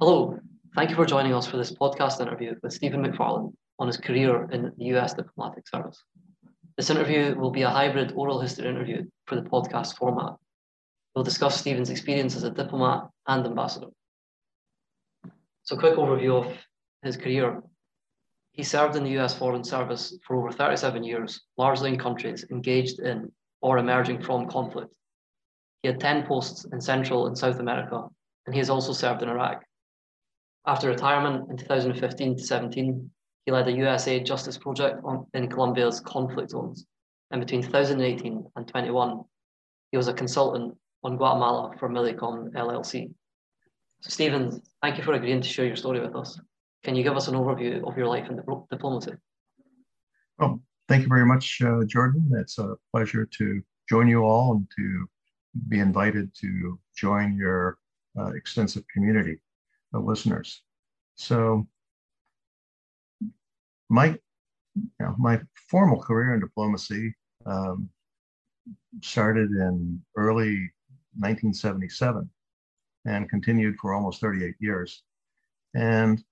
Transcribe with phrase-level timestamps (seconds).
[0.00, 0.36] Hello,
[0.74, 4.48] thank you for joining us for this podcast interview with Stephen McFarland on his career
[4.50, 6.02] in the US diplomatic service.
[6.76, 10.32] This interview will be a hybrid oral history interview for the podcast format.
[11.14, 13.86] We'll discuss Stephen's experience as a diplomat and ambassador.
[15.62, 16.58] So, quick overview of
[17.04, 17.62] his career.
[18.50, 22.98] He served in the US Foreign Service for over 37 years, largely in countries engaged
[22.98, 23.30] in
[23.62, 24.92] or emerging from conflict.
[25.82, 28.08] He had 10 posts in Central and South America,
[28.46, 29.62] and he has also served in Iraq.
[30.66, 33.10] After retirement in 2015 to 17,
[33.44, 36.86] he led a USAID Justice Project on, in Colombia's conflict zones.
[37.30, 39.20] And between 2018 and 21,
[39.90, 43.12] he was a consultant on Guatemala for Millicom LLC.
[44.00, 46.40] So, Stephen, thank you for agreeing to share your story with us.
[46.82, 49.12] Can you give us an overview of your life in diplomacy?
[50.40, 52.30] Oh, thank you very much, uh, Jordan.
[52.38, 55.06] It's a pleasure to join you all and to
[55.68, 57.78] be invited to join your
[58.18, 59.38] uh, extensive community
[59.94, 60.62] of listeners.
[61.14, 61.66] So,
[63.88, 64.18] my
[64.74, 67.14] you know, my formal career in diplomacy
[67.46, 67.88] um,
[69.02, 70.70] started in early
[71.16, 72.28] 1977
[73.06, 75.02] and continued for almost 38 years.
[75.74, 76.22] And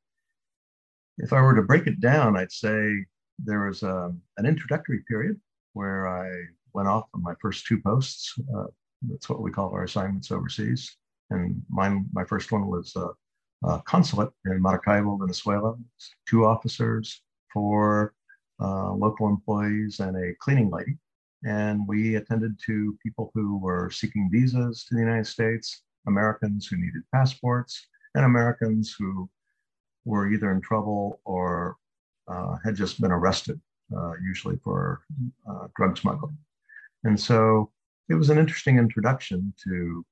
[1.18, 3.04] if I were to break it down, I'd say
[3.38, 5.40] there was a, um, an introductory period
[5.74, 6.28] where I
[6.72, 8.34] went off on my first two posts.
[8.56, 8.66] Uh,
[9.08, 10.96] that's what we call our assignments overseas.
[11.30, 13.08] And mine, my first one was uh,
[13.64, 15.76] a consulate in Maracaibo, Venezuela.
[16.28, 18.14] Two officers, four
[18.60, 20.96] uh, local employees, and a cleaning lady.
[21.44, 26.76] And we attended to people who were seeking visas to the United States, Americans who
[26.76, 29.28] needed passports, and Americans who
[30.04, 31.76] were either in trouble or
[32.28, 33.60] uh, had just been arrested,
[33.96, 35.02] uh, usually for
[35.48, 36.36] uh, drug smuggling.
[37.04, 37.70] And so
[38.08, 40.04] it was an interesting introduction to,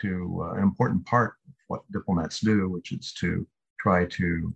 [0.00, 3.46] to uh, an important part of what diplomats do, which is to
[3.78, 4.54] try to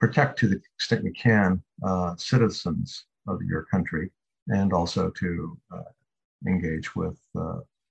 [0.00, 4.10] protect to the extent we can uh, citizens of your country
[4.48, 5.82] and also to uh,
[6.46, 7.18] engage with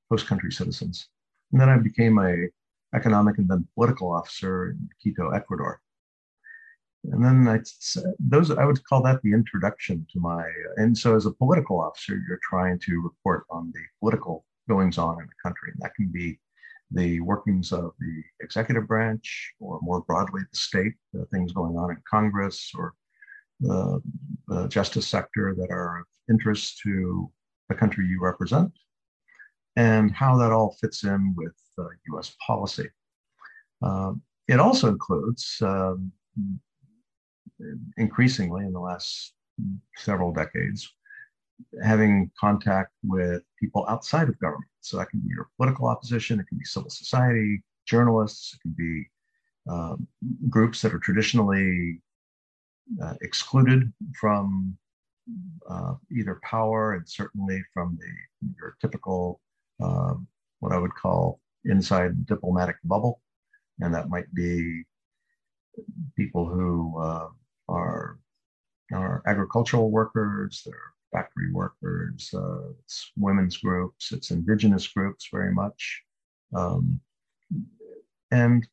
[0.09, 1.09] host country citizens.
[1.51, 2.47] And then I became a
[2.95, 5.81] economic and then political officer in Quito, Ecuador.
[7.11, 7.59] And then I,
[8.19, 10.43] those I would call that the introduction to my.
[10.77, 15.19] And so, as a political officer, you're trying to report on the political goings on
[15.19, 15.71] in the country.
[15.73, 16.39] And that can be
[16.91, 21.91] the workings of the executive branch, or more broadly, the state, the things going on
[21.91, 22.93] in Congress, or
[23.59, 24.01] the,
[24.47, 27.31] the justice sector that are of interest to
[27.69, 28.71] the country you represent,
[29.75, 32.87] and how that all fits in with uh, US policy.
[33.81, 34.13] Uh,
[34.47, 36.11] it also includes, um,
[37.97, 39.33] increasingly in the last
[39.95, 40.91] several decades,
[41.83, 44.69] having contact with people outside of government.
[44.81, 48.71] So that can be your political opposition, it can be civil society, journalists, it can
[48.71, 49.05] be
[49.69, 50.07] um,
[50.49, 52.01] groups that are traditionally
[53.03, 54.77] uh, excluded from
[55.69, 59.41] uh, either power and certainly from the your typical
[59.83, 60.13] uh,
[60.59, 63.21] what I would call inside diplomatic bubble,
[63.79, 64.83] and that might be
[66.15, 67.27] people who uh,
[67.67, 68.19] are
[68.93, 76.03] are agricultural workers, they're factory workers, uh, it's women's groups, it's indigenous groups very much,
[76.55, 76.99] um,
[78.31, 78.67] and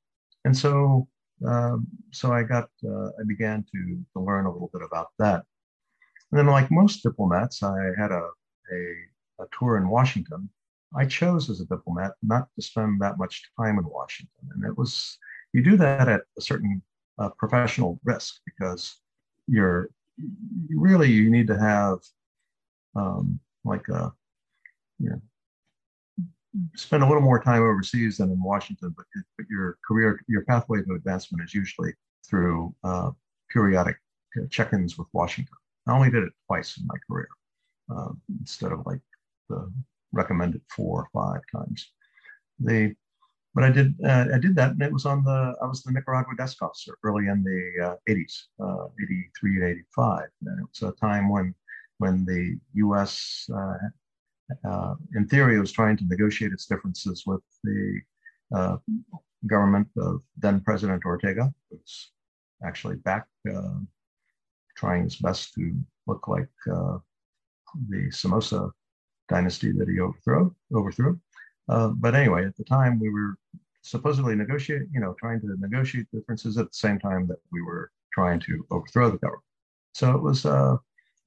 [0.45, 1.09] and so
[1.47, 5.45] um, so I got uh, I began to, to learn a little bit about that,
[6.31, 8.29] and then like most diplomats, I had a
[8.73, 10.49] a, a tour in Washington.
[10.95, 14.49] I chose as a diplomat not to spend that much time in Washington.
[14.55, 15.19] And it was,
[15.53, 16.83] you do that at a certain
[17.19, 19.01] uh, professional risk because
[19.47, 19.89] you're
[20.69, 21.99] really, you need to have
[22.95, 24.13] um, like a,
[24.99, 25.21] you know,
[26.77, 30.83] spend a little more time overseas than in Washington, but, but your career, your pathway
[30.83, 31.93] to advancement is usually
[32.29, 33.11] through uh,
[33.51, 33.97] periodic
[34.51, 35.55] check-ins with Washington.
[35.87, 37.29] I only did it twice in my career
[37.95, 38.11] uh,
[38.41, 39.01] instead of like
[39.49, 39.71] the
[40.13, 41.91] recommended four or five times.
[42.61, 42.95] The
[43.55, 45.93] but I did uh, I did that, and it was on the I was the
[45.93, 50.95] Nicaragua desk officer early in the uh, 80s, uh, 83 to 85, and it was
[50.95, 51.55] a time when
[52.03, 53.49] when the U.S.
[53.55, 58.01] Uh, uh, in theory was trying to negotiate its differences with the
[58.57, 58.77] uh,
[59.47, 62.11] government of then President Ortega, who's
[62.67, 63.25] actually back
[64.77, 65.65] trying his best to
[66.09, 68.71] look like the Somoza
[69.29, 70.53] dynasty that he overthrew.
[70.75, 71.21] overthrew.
[71.69, 73.37] Uh, but anyway, at the time we were
[73.83, 77.93] supposedly negotiating, you know, trying to negotiate differences at the same time that we were
[78.13, 79.45] trying to overthrow the government.
[79.95, 80.77] So it was uh,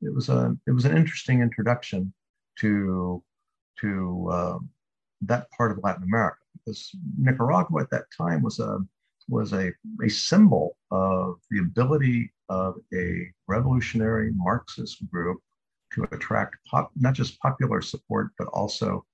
[0.02, 2.14] it was a it was an interesting introduction
[2.60, 3.24] to
[3.80, 4.58] to uh,
[5.22, 8.80] that part of Latin America because Nicaragua at that time was a
[9.28, 9.72] was a,
[10.04, 15.40] a symbol of the ability of a revolutionary Marxist group
[15.94, 19.06] to attract pop, not just popular support, but also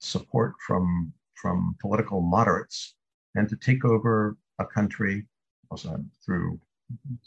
[0.00, 2.94] support from, from political moderates
[3.34, 5.26] and to take over a country
[5.70, 6.58] also through,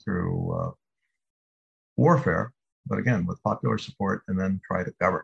[0.04, 0.72] through uh,
[1.98, 2.54] warfare,
[2.90, 5.24] but again, with popular support and then try to govern.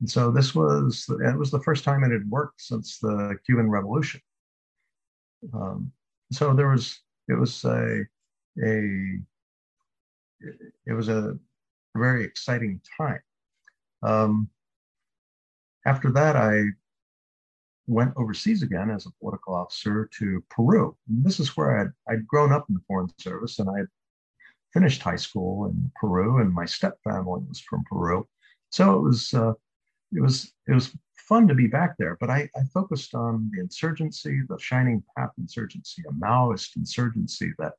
[0.00, 3.70] And so this was, it was the first time it had worked since the Cuban
[3.70, 4.20] Revolution.
[5.54, 5.92] Um,
[6.32, 8.02] so there was, it was a,
[8.62, 9.18] a,
[10.86, 11.38] it was a
[11.96, 13.20] very exciting time.
[14.02, 14.50] Um,
[15.86, 16.64] after that, I
[17.86, 20.96] went overseas again as a political officer to Peru.
[21.08, 23.86] And this is where I'd, I'd grown up in the Foreign Service and I had
[24.72, 28.26] finished high school in Peru, and my step family was from Peru.
[28.70, 29.52] So it was uh,
[30.12, 30.96] it was it was
[31.28, 32.16] fun to be back there.
[32.20, 37.72] But I, I focused on the insurgency, the Shining Path insurgency, a Maoist insurgency that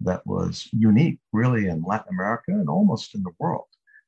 [0.00, 3.66] that was unique, really, in Latin America and almost in the world.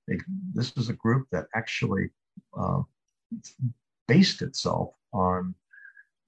[0.08, 0.18] They,
[0.52, 2.10] this is a group that actually
[2.58, 2.82] uh,
[4.06, 5.54] based itself on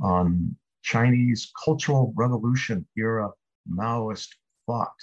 [0.00, 3.30] on Chinese Cultural Revolution era
[3.68, 4.28] Maoist
[4.66, 4.94] thought.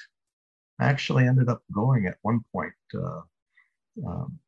[0.80, 3.22] I actually ended up going at one point, uh,
[4.08, 4.40] um,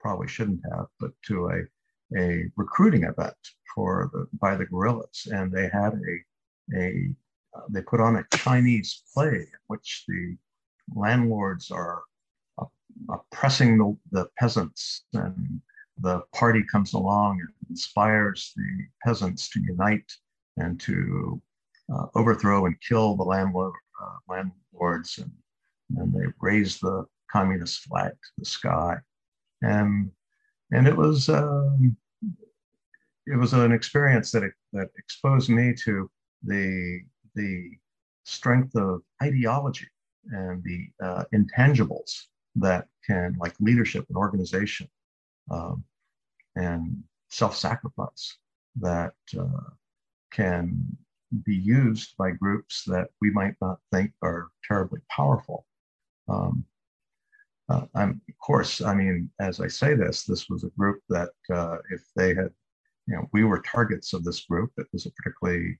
[0.00, 3.36] probably shouldn't have, but to a, a recruiting event
[3.74, 7.10] for the by the guerrillas, and they had a a
[7.56, 10.36] uh, they put on a Chinese play in which the
[10.94, 12.02] landlords are
[13.10, 15.04] oppressing the, the peasants.
[15.12, 15.60] And
[15.98, 20.10] the party comes along and inspires the peasants to unite
[20.56, 21.40] and to
[21.92, 23.72] uh, overthrow and kill the landlord,
[24.02, 25.30] uh, landlords and,
[25.98, 28.96] and they raised the communist flag to the sky.
[29.62, 30.10] And
[30.72, 31.96] and it was um,
[33.26, 36.10] it was an experience that that exposed me to
[36.42, 37.00] the
[37.34, 37.70] the
[38.24, 39.86] strength of ideology
[40.32, 42.12] and the uh, intangibles
[42.56, 44.88] that can like leadership and organization
[45.50, 45.84] um,
[46.56, 48.36] and self-sacrifice
[48.80, 49.70] that uh,
[50.32, 50.96] can
[51.44, 55.66] be used by groups that we might not think are terribly powerful.
[56.28, 56.64] Um,
[57.68, 61.30] uh, I'm, of course, I mean, as I say this, this was a group that
[61.52, 62.50] uh, if they had,
[63.06, 64.70] you know, we were targets of this group.
[64.76, 65.78] It was a particularly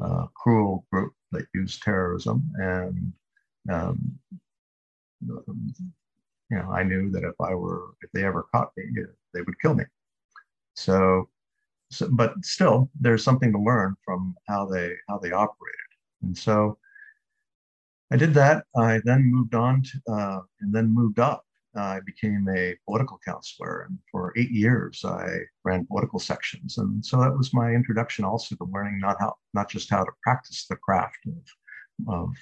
[0.00, 2.48] uh, cruel group that used terrorism.
[2.56, 3.12] And,
[3.72, 4.18] um,
[5.20, 8.84] you know, I knew that if I were, if they ever caught me,
[9.34, 9.84] they would kill me.
[10.74, 11.28] So,
[11.90, 15.90] so, but still, there's something to learn from how they how they operated.
[16.22, 16.78] And so,
[18.12, 18.64] I did that.
[18.76, 21.44] I then moved on to, uh, and then moved up.
[21.76, 25.26] I became a political counselor, and for eight years I
[25.64, 26.78] ran political sections.
[26.78, 30.12] And so that was my introduction also to learning not how not just how to
[30.22, 32.34] practice the craft of, of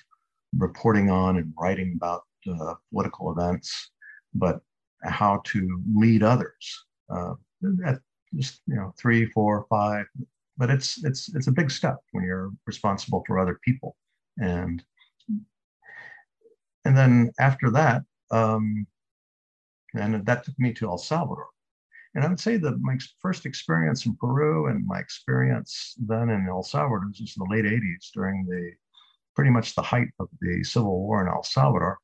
[0.57, 3.91] reporting on and writing about uh, political events,
[4.35, 4.61] but
[5.03, 6.85] how to lead others.
[7.13, 7.35] Uh,
[7.87, 7.99] at
[8.37, 10.07] just you know three, four, five,
[10.57, 13.97] but it's it's it's a big step when you're responsible for other people
[14.39, 14.83] and
[16.85, 18.87] and then after that, um,
[19.95, 21.47] and that took me to El Salvador.
[22.15, 26.47] And I would say that my first experience in Peru and my experience then in
[26.49, 28.73] El Salvador, just in the late 80s during the
[29.35, 31.99] pretty much the height of the civil war in El Salvador,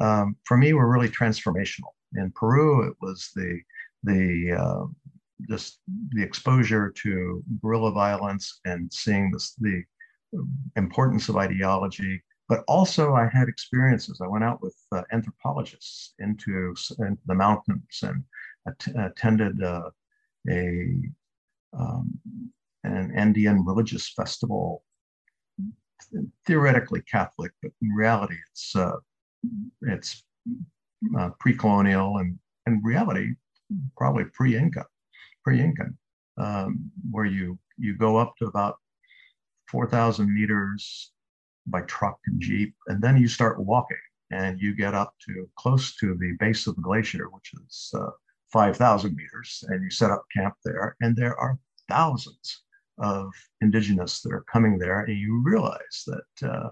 [0.00, 1.92] um, for me were really transformational.
[2.16, 3.60] In Peru, it was the
[4.02, 4.86] the uh,
[5.48, 9.82] just the exposure to guerrilla violence and seeing this, the
[10.76, 14.20] importance of ideology but also I had experiences.
[14.22, 18.22] I went out with uh, anthropologists into, into, the mountains and
[18.66, 19.90] att- attended uh,
[20.48, 21.00] a
[21.72, 22.20] um,
[22.84, 24.84] an Andean religious festival,
[26.46, 28.96] theoretically Catholic, but in reality it's uh,
[29.82, 30.22] it's
[31.18, 33.30] uh, pre-colonial and in reality
[33.96, 34.84] probably pre-Inca,
[35.44, 35.96] pre-Incan,
[36.38, 38.76] um, where you you go up to about
[39.68, 41.12] 4,000 meters
[41.66, 43.96] by truck and jeep, and then you start walking,
[44.30, 48.10] and you get up to close to the base of the glacier, which is uh,
[48.52, 51.58] 5,000 meters, and you set up camp there, and there are
[51.88, 52.62] thousands
[52.98, 56.68] of indigenous that are coming there, and you realize that uh,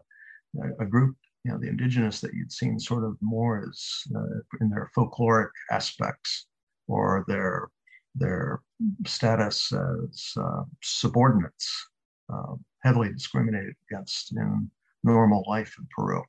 [0.79, 4.69] a group, you know, the indigenous that you'd seen sort of more as uh, in
[4.71, 6.47] their folkloric aspects
[6.87, 7.69] or their
[8.15, 8.61] their
[9.07, 11.89] status as uh, subordinates,
[12.33, 14.71] uh, heavily discriminated against in
[15.05, 16.23] normal life in Peru.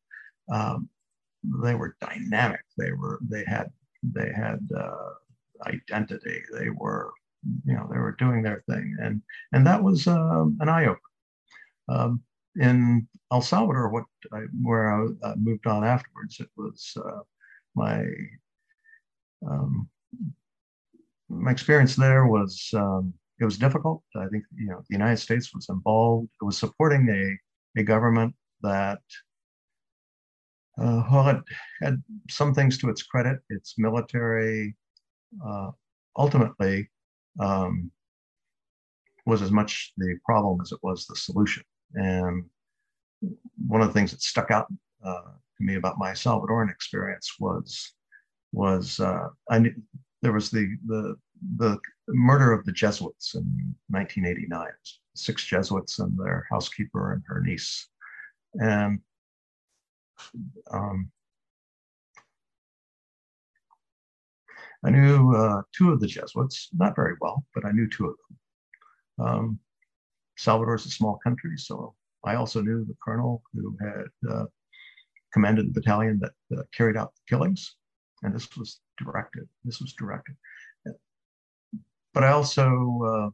[0.51, 0.89] Um,
[1.61, 2.61] they were dynamic.
[2.77, 3.69] They were they had
[4.01, 5.13] they had uh,
[5.67, 6.41] identity.
[6.57, 7.11] They were
[7.65, 9.21] you know they were doing their thing, and
[9.51, 10.99] and that was um, an eye opener.
[11.89, 12.21] Um,
[12.55, 17.21] in El Salvador, what I, where I moved on afterwards, it was uh,
[17.75, 18.05] my
[19.45, 19.89] um,
[21.29, 24.03] my experience there was um, it was difficult.
[24.15, 26.29] I think you know the United States was involved.
[26.41, 28.99] It was supporting a a government that
[30.77, 31.43] uh, well, it
[31.81, 33.39] had some things to its credit.
[33.49, 34.75] Its military
[35.45, 35.71] uh,
[36.17, 36.89] ultimately
[37.39, 37.91] um,
[39.25, 41.63] was as much the problem as it was the solution.
[41.93, 42.45] And
[43.67, 44.67] one of the things that stuck out
[45.05, 45.21] uh,
[45.57, 47.93] to me about my Salvadoran experience was
[48.51, 49.73] was uh, I knew
[50.23, 51.15] there was the the
[51.57, 51.77] the
[52.07, 53.43] murder of the Jesuits in
[53.89, 54.67] 1989.
[55.15, 57.87] Six Jesuits and their housekeeper and her niece,
[58.53, 58.99] and
[60.71, 61.11] um,
[64.85, 68.15] I knew uh, two of the Jesuits, not very well, but I knew two of
[68.17, 69.27] them.
[69.27, 69.59] Um,
[70.37, 74.45] Salvador is a small country, so I also knew the colonel who had uh,
[75.33, 77.75] commanded the battalion that uh, carried out the killings,
[78.23, 79.47] and this was directed.
[79.63, 80.35] This was directed.
[82.13, 83.29] But I also, uh,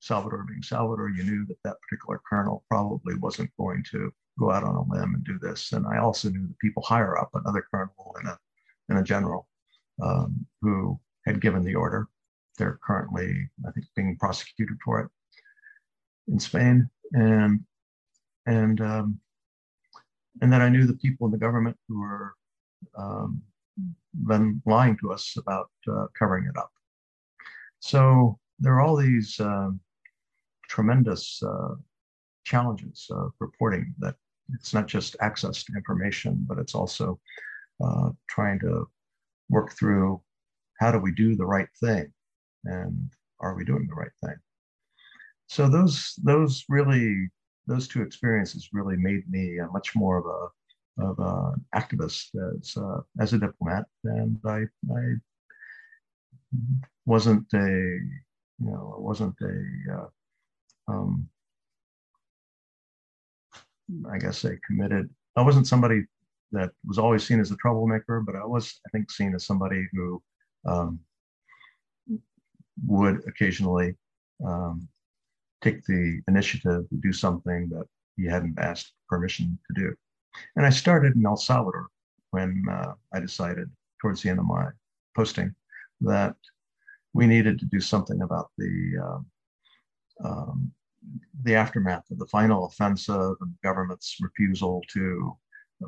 [0.00, 4.64] Salvador being Salvador, you knew that that particular colonel probably wasn't going to go out
[4.64, 5.72] on a limb and do this.
[5.72, 8.38] And I also knew the people higher up, another colonel and a,
[8.88, 9.48] and a general
[10.02, 12.08] um, who had given the order.
[12.56, 15.10] They're currently, I think, being prosecuted for it
[16.26, 16.88] in Spain.
[17.12, 17.60] And
[18.46, 19.20] and um,
[20.40, 22.34] and then I knew the people in the government who were
[22.96, 23.42] um,
[24.26, 26.70] then lying to us about uh, covering it up.
[27.80, 29.70] So there are all these uh,
[30.68, 31.74] tremendous uh,
[32.44, 34.16] challenges of reporting that
[34.54, 37.20] it's not just access to information, but it's also
[37.84, 38.88] uh, trying to
[39.50, 40.20] work through
[40.80, 42.12] how do we do the right thing
[42.64, 43.10] and
[43.40, 44.36] are we doing the right thing?
[45.48, 47.28] So those those really
[47.66, 50.48] those two experiences really made me much more of a
[50.98, 52.28] of an activist
[52.58, 55.02] as uh, as a diplomat, and I I
[57.06, 61.28] wasn't a you know I wasn't a uh, um,
[64.12, 65.08] I guess a committed.
[65.36, 66.04] I wasn't somebody
[66.52, 69.86] that was always seen as a troublemaker, but I was I think seen as somebody
[69.92, 70.22] who
[70.66, 71.00] um,
[72.86, 73.94] would occasionally
[74.44, 74.88] um,
[75.62, 77.86] take the initiative to do something that
[78.16, 79.94] he hadn't asked permission to do.
[80.56, 81.88] And I started in El Salvador
[82.30, 83.70] when uh, I decided
[84.00, 84.66] towards the end of my
[85.16, 85.54] posting
[86.00, 86.36] that
[87.12, 89.26] we needed to do something about the um,
[90.24, 90.72] um,
[91.44, 95.36] the aftermath of the final offensive and the government's refusal to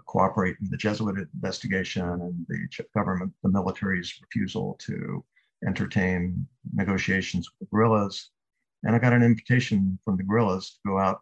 [0.06, 5.24] cooperate in the Jesuit investigation and the government, the military's refusal to
[5.66, 8.30] entertain negotiations with the guerrillas.
[8.84, 11.20] And I got an invitation from the guerrillas to go out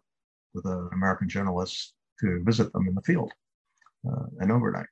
[0.53, 3.31] with an American journalist to visit them in the field
[4.09, 4.85] uh, and overnight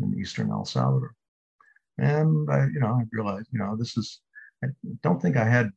[0.00, 1.14] in eastern El Salvador.
[1.98, 4.20] And I, you know, I realized, you know, this is,
[4.64, 4.68] I
[5.02, 5.70] don't think I had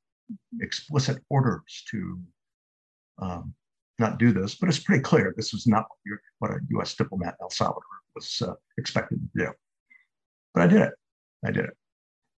[0.61, 2.19] explicit orders to
[3.21, 3.53] um,
[3.99, 5.85] not do this, but it's pretty clear this was not
[6.39, 7.83] what a US diplomat in El Salvador
[8.15, 9.51] was uh, expected to do.
[10.53, 10.93] But I did it.
[11.45, 11.77] I did it.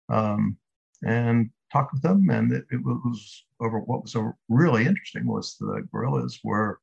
[0.10, 0.58] Um,
[1.04, 3.80] and talked with them, and it, it was over.
[3.80, 4.16] What was
[4.50, 6.80] really interesting was the guerrillas were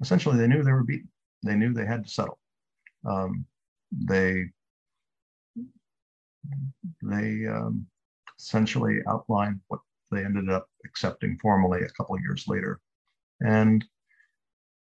[0.00, 1.08] essentially they knew they were beaten.
[1.42, 2.38] They knew they had to settle.
[3.08, 3.44] Um,
[3.92, 4.44] they
[7.02, 7.86] they um,
[8.38, 9.80] essentially outlined what
[10.10, 12.80] they ended up accepting formally a couple years later,
[13.40, 13.84] and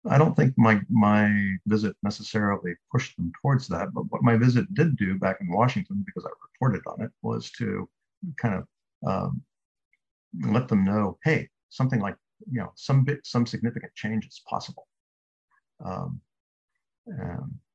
[0.09, 4.73] I don't think my my visit necessarily pushed them towards that, but what my visit
[4.75, 7.89] did do back in Washington, because I reported on it, was to
[8.37, 8.67] kind of
[9.07, 9.43] um,
[10.43, 12.17] let them know, hey, something like
[12.51, 14.87] you know some bit some significant change is possible.
[15.85, 16.21] Um,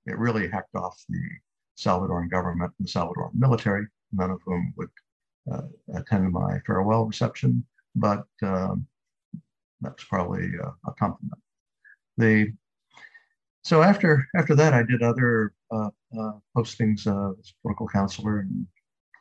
[0.05, 1.21] it really hacked off the
[1.77, 4.89] Salvadoran government and the Salvadoran military, none of whom would
[5.51, 5.61] uh,
[5.95, 7.65] attend my farewell reception,
[7.95, 8.85] but um,
[9.81, 11.41] that's probably uh, a compliment.
[13.63, 15.89] So after after that, I did other uh,
[16.19, 18.67] uh postings as political counselor in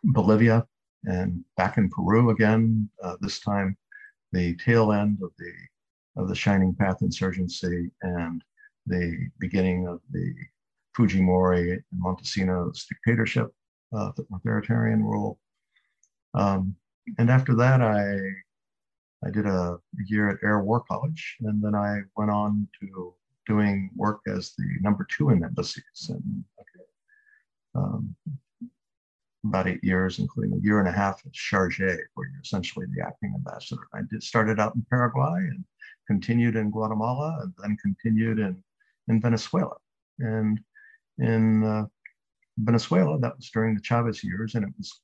[0.04, 0.66] Bolivia,
[1.04, 3.76] and back in Peru again, uh, this time
[4.32, 5.52] the tail end of the
[6.20, 8.42] of the Shining Path insurgency and
[8.88, 10.34] the beginning of the
[10.96, 13.52] Fujimori and Montesinos dictatorship,
[13.96, 15.38] uh, authoritarian rule.
[16.34, 16.74] Um,
[17.18, 18.18] and after that, I
[19.26, 23.14] I did a year at Air War College, and then I went on to
[23.46, 26.44] doing work as the number two in embassies and
[27.74, 28.14] um,
[29.44, 33.02] about eight years, including a year and a half at Chargé, where you're essentially the
[33.02, 33.82] acting ambassador.
[33.94, 35.64] I did started out in Paraguay and
[36.06, 38.62] continued in Guatemala and then continued in,
[39.08, 39.76] in Venezuela.
[40.18, 40.60] And
[41.18, 41.86] in uh,
[42.58, 45.00] Venezuela, that was during the Chavez years, and it was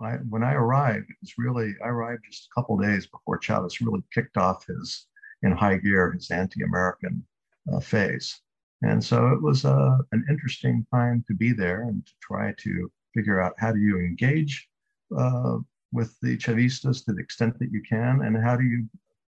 [0.00, 3.80] I, when I arrived, it was really I arrived just a couple days before Chavez
[3.80, 5.06] really kicked off his
[5.42, 7.24] in high gear his anti-American
[7.72, 8.40] uh, phase,
[8.82, 12.90] and so it was uh, an interesting time to be there and to try to
[13.14, 14.68] figure out how do you engage
[15.16, 15.58] uh,
[15.92, 18.88] with the Chavistas to the extent that you can, and how do you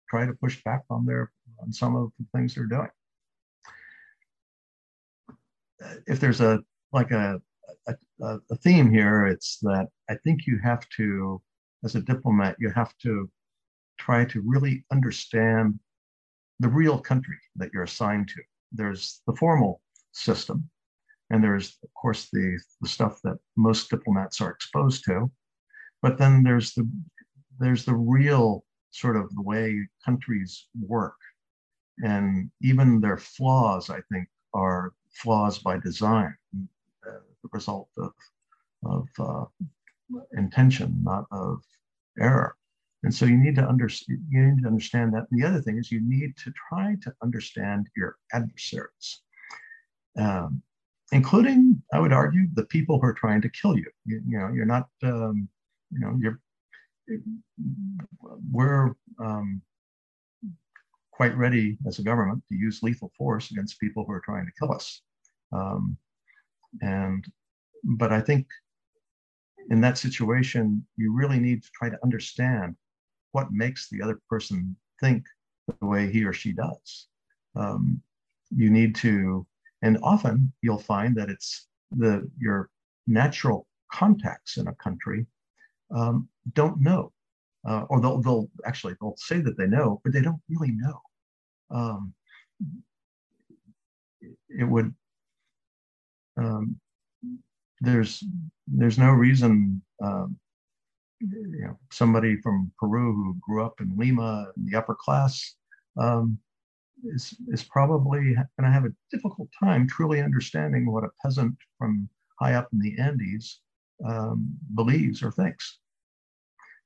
[0.09, 2.89] try to push back on their on some of the things they're doing.
[6.07, 6.59] If there's a
[6.93, 7.41] like a,
[7.87, 11.41] a, a theme here, it's that I think you have to,
[11.83, 13.29] as a diplomat, you have to
[13.99, 15.79] try to really understand
[16.59, 18.41] the real country that you're assigned to.
[18.71, 19.81] There's the formal
[20.11, 20.69] system,
[21.29, 25.31] and there's of course the, the stuff that most diplomats are exposed to,
[26.01, 26.89] but then there's the
[27.59, 31.15] there's the real sort of the way countries work.
[31.99, 36.35] And even their flaws, I think, are flaws by design,
[37.07, 38.11] uh, the result of,
[38.85, 39.45] of uh,
[40.37, 41.59] intention, not of
[42.19, 42.55] error.
[43.03, 45.25] And so you need to understand you need to understand that.
[45.29, 49.21] And the other thing is you need to try to understand your adversaries,
[50.17, 50.61] um,
[51.11, 53.89] including, I would argue, the people who are trying to kill you.
[54.05, 55.47] You, you know, you're not, um,
[55.91, 56.39] you know, you're
[58.51, 58.93] we're
[61.17, 64.51] quite ready as a government to use lethal force against people who are trying to
[64.59, 65.01] kill us.
[65.51, 65.97] Um,
[66.81, 67.25] and,
[67.83, 68.45] but I think
[69.71, 72.75] in that situation, you really need to try to understand
[73.31, 75.23] what makes the other person think
[75.67, 77.07] the way he or she does.
[77.55, 78.01] Um,
[78.55, 79.45] you need to,
[79.81, 82.69] and often you'll find that it's the your
[83.07, 85.25] natural contacts in a country
[85.95, 87.11] um, don't know,
[87.67, 91.01] uh, or they'll, they'll actually they'll say that they know, but they don't really know.
[91.69, 92.13] Um,
[94.49, 94.93] it would
[96.37, 96.79] um,
[97.81, 98.23] there's
[98.67, 100.37] there's no reason um,
[101.19, 105.55] you know somebody from Peru who grew up in Lima in the upper class
[105.99, 106.37] um,
[107.05, 112.09] is is probably going to have a difficult time truly understanding what a peasant from
[112.39, 113.61] high up in the Andes
[114.07, 115.79] um, believes or thinks.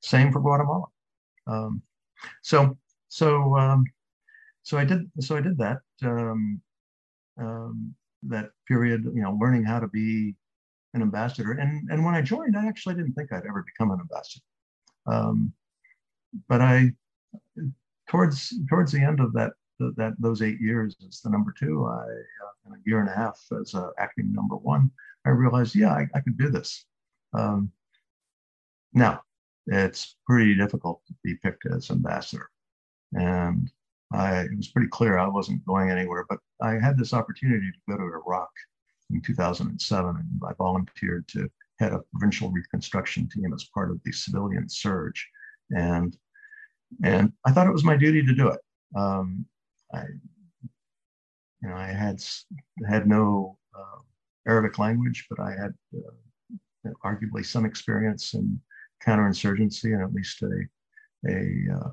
[0.02, 0.86] Same for Guatemala.
[1.48, 1.82] Um,
[2.42, 2.78] so
[3.10, 3.58] so
[4.64, 6.62] so I did so I did that um,
[7.40, 9.04] um, that period.
[9.04, 10.36] You know, learning how to be
[10.94, 11.54] an ambassador.
[11.54, 14.44] And and when I joined, I actually didn't think I'd ever become an ambassador.
[15.08, 15.54] Um,
[16.48, 16.92] but I
[18.10, 22.04] towards towards the end of that that those eight years as the number two, I
[22.04, 24.92] uh, in a year and a half as uh, acting number one,
[25.26, 26.86] I realized, yeah, I, I could do this.
[27.34, 27.72] Um,
[28.94, 29.22] now,
[29.68, 32.50] it's pretty difficult to be picked as ambassador.
[33.14, 33.72] And
[34.14, 37.78] I, it was pretty clear I wasn't going anywhere, but I had this opportunity to
[37.90, 38.50] go to Iraq
[39.10, 44.12] in 2007, and I volunteered to head a provincial reconstruction team as part of the
[44.12, 45.28] civilian surge.
[45.76, 46.16] And,
[47.04, 48.60] and I thought it was my duty to do it.
[48.96, 49.46] Um,
[49.94, 50.04] I,
[51.62, 52.22] you know, I had,
[52.88, 54.00] had no uh,
[54.48, 58.60] Arabic language, but I had uh, arguably some experience in
[59.06, 60.68] counterinsurgency and at least a,
[61.28, 61.90] a uh,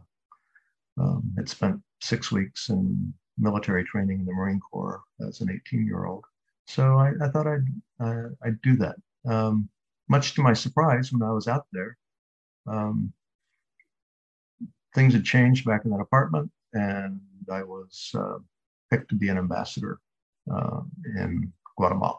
[1.01, 5.87] um, had spent six weeks in military training in the Marine Corps as an 18
[5.87, 6.25] year old.
[6.67, 7.67] So I, I thought I'd,
[8.01, 8.97] uh, I'd do that.
[9.27, 9.69] Um,
[10.09, 11.97] much to my surprise, when I was out there,
[12.67, 13.13] um,
[14.95, 18.39] things had changed back in the Department, and I was uh,
[18.91, 19.99] picked to be an ambassador
[20.53, 20.81] uh,
[21.17, 22.19] in Guatemala.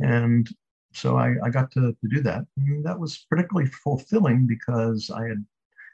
[0.00, 0.48] And
[0.92, 2.44] so I, I got to, to do that.
[2.56, 5.44] And that was particularly fulfilling because I had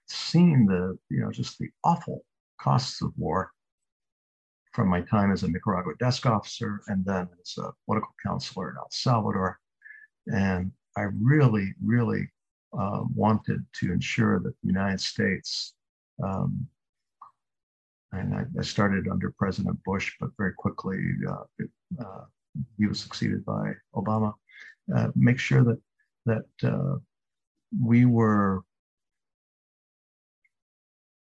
[0.07, 2.25] seen the, you know, just the awful
[2.61, 3.51] costs of war
[4.73, 8.77] from my time as a Nicaragua desk officer and then as a political counselor in
[8.77, 9.59] El Salvador.
[10.27, 12.29] And I really, really
[12.79, 15.75] uh, wanted to ensure that the United States,
[16.23, 16.67] um,
[18.13, 22.25] and I, I, started under President Bush, but very quickly uh, it, uh,
[22.79, 24.33] he was succeeded by Obama
[24.95, 25.81] uh, make sure that
[26.27, 26.97] that uh,
[27.83, 28.63] we were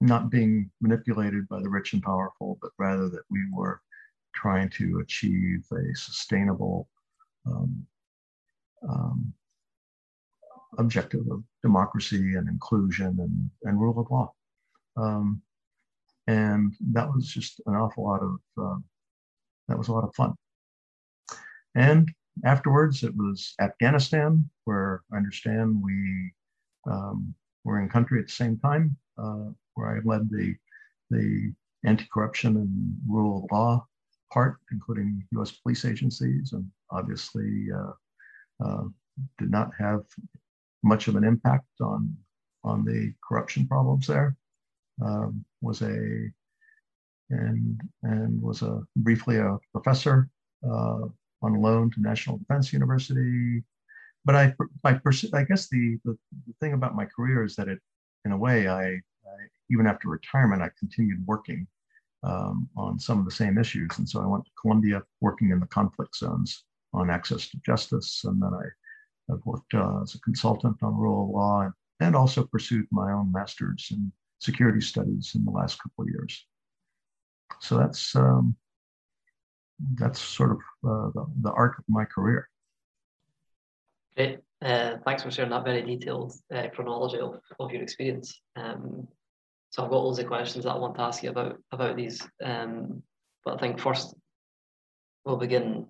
[0.00, 3.80] not being manipulated by the rich and powerful, but rather that we were
[4.34, 6.88] trying to achieve a sustainable
[7.46, 7.86] um,
[8.88, 9.32] um,
[10.78, 14.32] objective of democracy and inclusion and, and rule of law.
[14.96, 15.40] Um,
[16.26, 18.78] and that was just an awful lot of, uh,
[19.68, 20.34] that was a lot of fun.
[21.74, 22.10] And
[22.44, 26.32] afterwards, it was Afghanistan, where I understand we
[26.90, 30.54] um, were in country at the same time, uh, where I led the
[31.10, 31.52] the
[31.84, 33.86] anti-corruption and rule of law
[34.32, 35.52] part, including U.S.
[35.52, 37.92] police agencies, and obviously uh,
[38.64, 38.84] uh,
[39.38, 40.02] did not have
[40.82, 42.14] much of an impact on
[42.64, 44.36] on the corruption problems there.
[45.04, 46.30] Um, was a
[47.30, 50.28] and and was a briefly a professor
[50.64, 51.06] uh,
[51.42, 53.62] on loan to National Defense University.
[54.24, 54.98] But I, I,
[55.34, 57.78] I guess the, the, the thing about my career is that it,
[58.26, 59.36] in a way, I, I
[59.70, 61.66] even after retirement, I continued working
[62.22, 63.90] um, on some of the same issues.
[63.98, 68.22] And so I went to Colombia working in the conflict zones on access to justice.
[68.24, 68.66] And then I,
[69.28, 73.10] have worked uh, as a consultant on rule of law and, and also pursued my
[73.10, 76.46] own master's in security studies in the last couple of years.
[77.60, 78.54] So that's um,
[79.94, 80.58] that's sort of
[80.88, 82.48] uh, the, the arc of my career.
[84.16, 84.38] Great.
[84.64, 88.40] Uh, thanks for sharing that very detailed uh, chronology of, of your experience.
[88.56, 89.06] Um,
[89.70, 92.26] so I've got loads of questions that I want to ask you about about these.
[92.42, 93.02] Um,
[93.44, 94.14] but I think first
[95.24, 95.86] we'll begin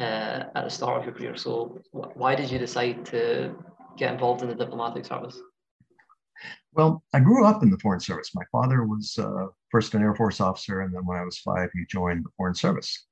[0.00, 1.36] uh, at the start of your career.
[1.36, 3.54] So wh- why did you decide to
[3.98, 5.38] get involved in the diplomatic service?
[6.72, 8.34] Well, I grew up in the Foreign Service.
[8.34, 11.68] My father was uh, first an Air Force officer, and then when I was five,
[11.74, 13.06] he joined the Foreign Service.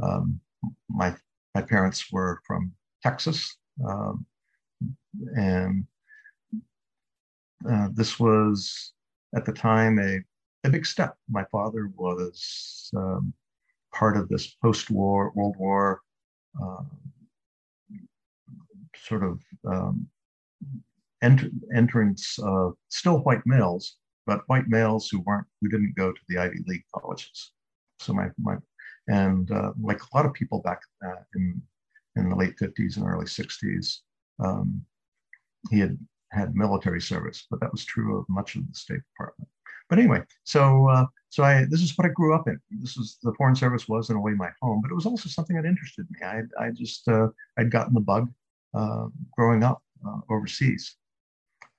[0.00, 0.40] Um,
[0.88, 1.14] my
[1.54, 4.26] my parents were from Texas, um,
[5.36, 5.86] and
[7.68, 8.92] uh, this was
[9.34, 10.20] at the time a,
[10.66, 11.16] a big step.
[11.28, 13.32] My father was um,
[13.92, 16.00] part of this post-war World War
[16.60, 16.82] uh,
[18.96, 20.06] sort of um,
[21.22, 26.20] ent- entrance of still white males, but white males who weren't who didn't go to
[26.28, 27.52] the Ivy League colleges.
[28.00, 28.56] So my my
[29.08, 31.60] and uh, like a lot of people back uh, in
[32.16, 33.98] in the late 50s and early 60s,
[34.42, 34.84] um,
[35.70, 35.98] he had
[36.32, 39.48] had military service, but that was true of much of the State Department.
[39.88, 42.58] But anyway, so uh, so I this is what I grew up in.
[42.70, 45.28] This is the Foreign Service was in a way my home, but it was also
[45.28, 46.26] something that interested me.
[46.26, 48.32] I I just uh, I'd gotten the bug
[48.74, 50.96] uh, growing up uh, overseas.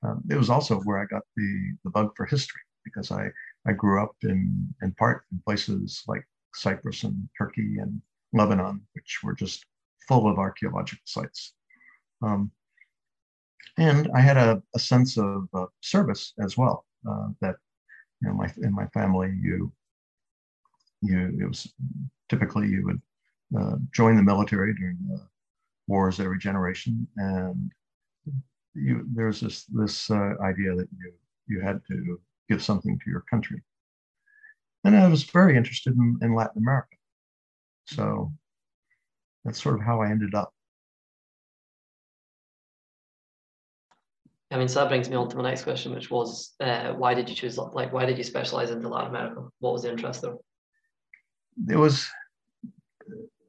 [0.03, 3.29] Um, it was also where I got the the bug for history because I
[3.65, 7.99] I grew up in in part in places like Cyprus and Turkey and
[8.33, 9.65] Lebanon, which were just
[10.07, 11.53] full of archaeological sites.
[12.21, 12.51] Um,
[13.77, 16.85] and I had a, a sense of uh, service as well.
[17.09, 17.55] Uh, that
[18.21, 19.71] you know, my in my family, you
[21.01, 21.73] you it was
[22.29, 23.01] typically you would
[23.59, 25.19] uh, join the military during the
[25.87, 27.71] wars every generation, and
[28.73, 31.13] you there's this this uh, idea that you
[31.47, 33.61] you had to give something to your country.
[34.85, 36.95] And I was very interested in, in Latin America,
[37.85, 38.33] so
[39.43, 40.53] that's sort of how I ended up.
[44.51, 47.15] I mean, so that brings me on to my next question, which was, uh, why
[47.15, 49.47] did you choose, like, why did you specialize in into Latin America?
[49.59, 50.35] What was the interest there?
[51.69, 52.07] It was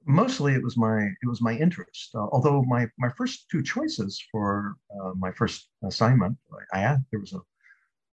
[0.07, 2.11] mostly it was my it was my interest.
[2.14, 6.37] Uh, although my my first two choices for uh, my first assignment,
[6.72, 7.40] I, had there was a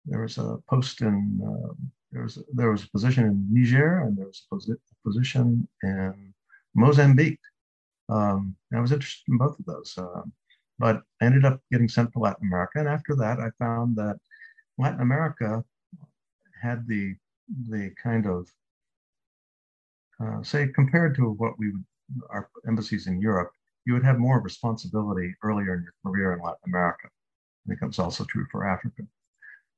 [0.05, 1.73] there was a post in uh,
[2.11, 6.33] there was there was a position in Niger and there was a posi- position in
[6.75, 7.39] Mozambique.
[8.11, 9.93] Um, I was interested in both of those.
[9.97, 10.31] Um,
[10.81, 12.79] but I ended up getting sent to Latin America.
[12.79, 14.17] And after that, I found that
[14.77, 15.63] Latin America
[16.61, 17.15] had the,
[17.69, 18.47] the kind of,
[20.19, 21.85] uh, say, compared to what we would,
[22.29, 23.51] our embassies in Europe,
[23.85, 27.07] you would have more responsibility earlier in your career in Latin America.
[27.07, 29.03] I think that's also true for Africa.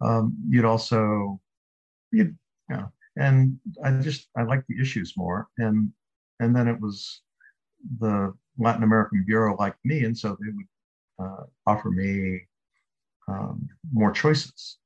[0.02, 1.40] Um, you'd also,
[2.12, 2.36] you'd,
[2.70, 5.48] you know, and I just, I liked the issues more.
[5.58, 5.92] And,
[6.40, 7.23] and then it was
[8.00, 10.04] the Latin American Bureau like me.
[10.04, 12.42] And so they would uh, offer me
[13.28, 14.78] um, more choices.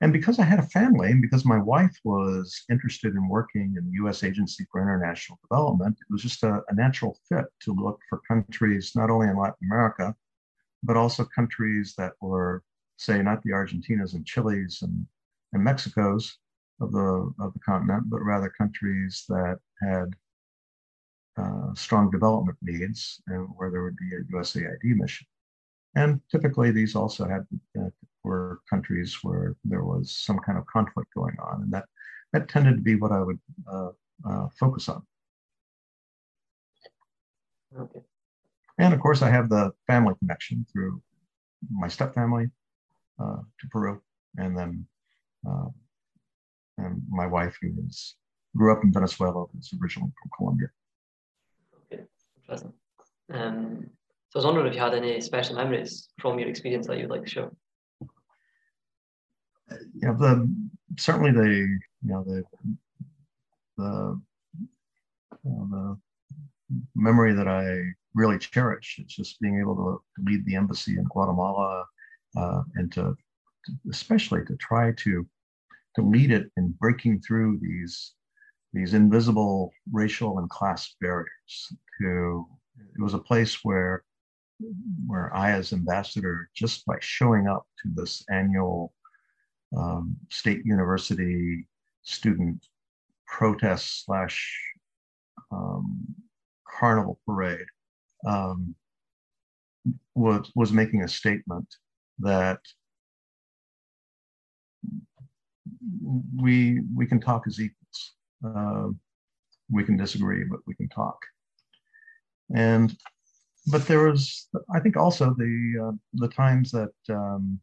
[0.00, 3.84] And because I had a family and because my wife was interested in working in
[3.86, 8.00] the US Agency for International Development, it was just a, a natural fit to look
[8.10, 10.14] for countries not only in Latin America,
[10.82, 12.64] but also countries that were,
[12.96, 15.06] say, not the Argentinas and Chiles and,
[15.52, 16.32] and Mexicos
[16.80, 20.16] of the, of the continent, but rather countries that had
[21.36, 25.26] uh, strong development needs and where there would be a USAID mission.
[25.94, 27.46] And typically, these also had
[27.78, 27.90] uh,
[28.24, 31.84] were countries where there was some kind of conflict going on, and that
[32.32, 33.38] that tended to be what I would
[33.70, 33.90] uh,
[34.26, 35.02] uh, focus on.
[37.78, 38.00] Okay.
[38.78, 41.02] And of course, I have the family connection through
[41.70, 42.50] my stepfamily
[43.18, 44.00] uh, to Peru,
[44.38, 44.86] and then
[45.46, 45.68] uh,
[46.78, 48.16] and my wife, who was
[48.56, 50.68] grew up in Venezuela, was originally from Colombia.
[53.32, 53.90] Um,
[54.30, 57.10] so I was wondering if you had any special memories from your experience that you'd
[57.10, 57.50] like to share.
[59.94, 60.54] Yeah, the
[60.98, 62.42] certainly the you know the
[63.78, 64.20] the
[65.46, 65.96] uh, the
[66.94, 67.80] memory that I
[68.14, 71.84] really cherish is just being able to lead the embassy in Guatemala
[72.36, 73.16] uh, and to,
[73.64, 75.26] to, especially to try to
[75.96, 78.14] to lead it in breaking through these
[78.72, 81.72] these invisible racial and class barriers.
[82.00, 82.46] To
[82.96, 84.04] it was a place where
[85.06, 88.92] where I, as ambassador, just by showing up to this annual
[89.76, 91.66] um, state university
[92.02, 92.64] student
[93.26, 94.58] protest slash
[95.50, 96.04] um,
[96.68, 97.66] carnival parade
[98.26, 98.74] um,
[100.14, 101.66] was was making a statement
[102.18, 102.60] that
[106.36, 107.60] we we can talk as.
[108.44, 108.88] Uh,
[109.70, 111.18] we can disagree, but we can talk.
[112.54, 112.94] And
[113.68, 117.60] but there was, I think, also the uh, the times that um,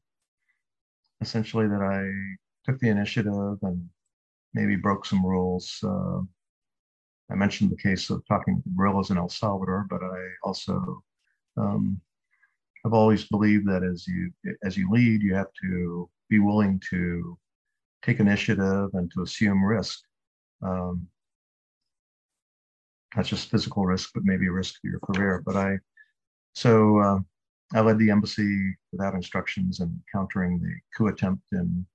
[1.22, 2.08] essentially that I
[2.66, 3.90] took the initiative and
[4.54, 5.78] maybe broke some rules.
[5.84, 6.22] Uh,
[7.32, 11.04] I mentioned the case of talking to guerrillas in El Salvador, but I also
[11.58, 12.00] um,
[12.84, 14.32] have always believed that as you
[14.64, 17.38] as you lead, you have to be willing to
[18.02, 20.00] take initiative and to assume risk.
[20.62, 21.08] Um,
[23.16, 25.42] not just physical risk, but maybe risk to your career.
[25.46, 25.78] But I,
[26.54, 27.20] so uh,
[27.74, 31.86] I led the embassy without instructions and countering the coup attempt in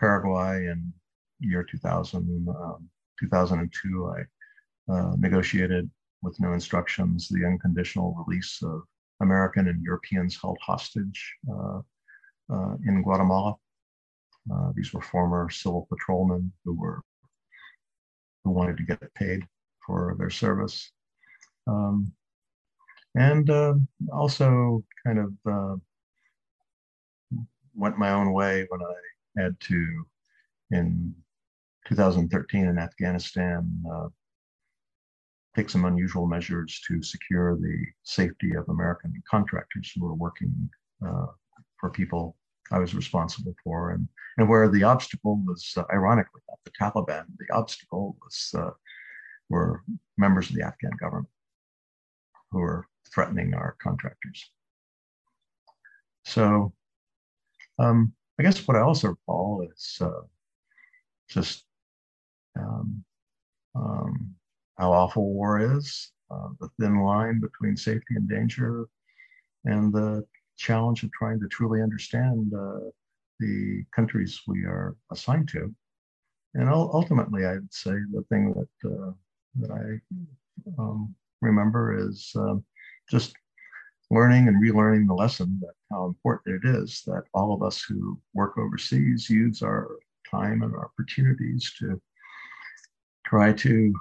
[0.00, 0.92] Paraguay in
[1.40, 2.88] year 2000, um,
[3.20, 4.14] 2002.
[4.16, 5.90] I uh, negotiated
[6.22, 8.82] with no instructions the unconditional release of
[9.20, 11.80] American and Europeans held hostage uh,
[12.52, 13.56] uh, in Guatemala.
[14.52, 17.02] Uh, these were former civil patrolmen who were
[18.44, 19.46] who wanted to get paid
[19.86, 20.90] for their service,
[21.66, 22.12] um,
[23.14, 23.74] and uh,
[24.12, 25.76] also kind of uh,
[27.74, 30.06] went my own way when I had to
[30.70, 31.14] in
[31.88, 33.82] 2013 in Afghanistan
[35.54, 40.70] take some unusual measures to secure the safety of American contractors who were working
[41.06, 41.26] uh,
[41.78, 42.36] for people
[42.72, 44.08] I was responsible for, and
[44.38, 48.70] and where the obstacle was uh, ironically not the Taliban, the obstacle was uh,
[49.50, 49.82] were
[50.16, 51.28] members of the Afghan government
[52.50, 54.50] who were threatening our contractors.
[56.24, 56.72] So,
[57.78, 60.22] um, I guess what I also recall is uh,
[61.28, 61.64] just
[62.58, 63.04] um,
[63.74, 64.34] um,
[64.78, 68.86] how awful war is, uh, the thin line between safety and danger,
[69.64, 70.24] and the
[70.62, 72.88] challenge of trying to truly understand uh,
[73.40, 75.74] the countries we are assigned to.
[76.54, 79.12] And ultimately, I'd say the thing that uh,
[79.60, 79.84] that I
[80.78, 82.64] um, remember is um,
[83.10, 83.34] just
[84.10, 88.20] learning and relearning the lesson that how important it is that all of us who
[88.34, 89.88] work overseas use our
[90.30, 92.00] time and our opportunities to
[93.26, 93.94] try to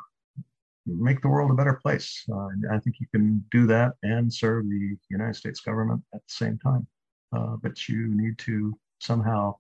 [0.85, 2.23] make the world a better place.
[2.31, 6.33] Uh, I think you can do that and serve the United States government at the
[6.33, 6.87] same time.
[7.33, 9.55] Uh, but you need to somehow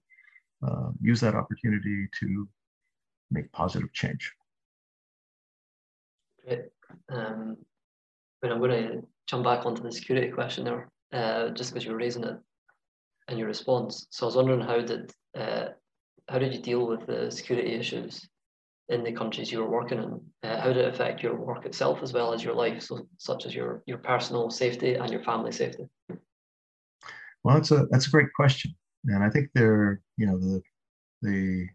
[0.65, 2.47] uh, use that opportunity to
[3.29, 4.31] make positive change.
[6.45, 6.65] Great.
[7.09, 7.57] Um,
[8.41, 11.95] but I'm going to jump back onto the security question there, uh, just because you're
[11.95, 12.37] raising it
[13.29, 14.07] in your response.
[14.09, 15.67] So I was wondering how did uh,
[16.27, 18.27] how did you deal with the security issues
[18.91, 20.21] in the countries you were working in?
[20.43, 23.45] Uh, how did it affect your work itself as well as your life, so, such
[23.45, 25.85] as your, your personal safety and your family safety?
[27.43, 28.75] Well, that's a that's a great question,
[29.05, 30.61] and I think there, you know, the
[31.23, 31.67] the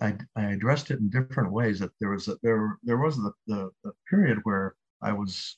[0.00, 1.80] I, I addressed it in different ways.
[1.80, 5.56] That there was a, there there was the, the, the period where I was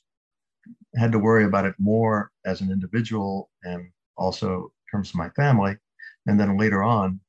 [0.95, 5.29] had to worry about it more as an individual and also in terms of my
[5.29, 5.75] family,
[6.25, 7.19] and then later on,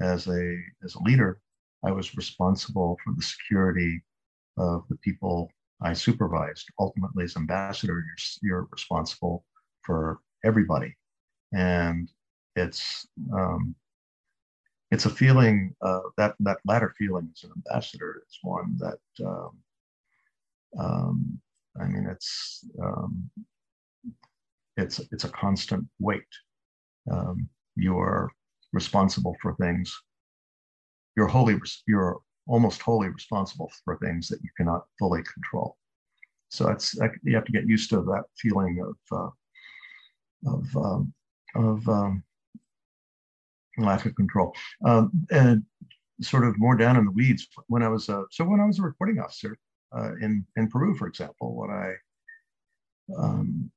[0.00, 1.40] as a as a leader,
[1.84, 4.02] I was responsible for the security
[4.56, 5.50] of the people
[5.82, 6.68] I supervised.
[6.78, 9.44] Ultimately, as ambassador, you're, you're responsible
[9.82, 10.96] for everybody,
[11.52, 12.08] and
[12.54, 13.74] it's um,
[14.92, 19.58] it's a feeling uh, that that latter feeling as an ambassador is one that um,
[20.78, 21.40] um,
[21.80, 23.30] I mean it's um,
[24.76, 26.22] it's it's a constant weight.
[27.10, 28.30] Um, you are
[28.72, 29.92] responsible for things
[31.16, 35.76] you're wholly you're almost wholly responsible for things that you cannot fully control.
[36.48, 41.14] So it's you have to get used to that feeling of uh, of um,
[41.54, 42.22] of um,
[43.78, 44.54] lack of control.
[44.84, 45.64] Um, and
[46.20, 48.78] sort of more down in the weeds when I was a, so when I was
[48.78, 49.56] a reporting officer
[49.96, 51.94] uh, in in Peru, for example, when I
[53.18, 53.70] um,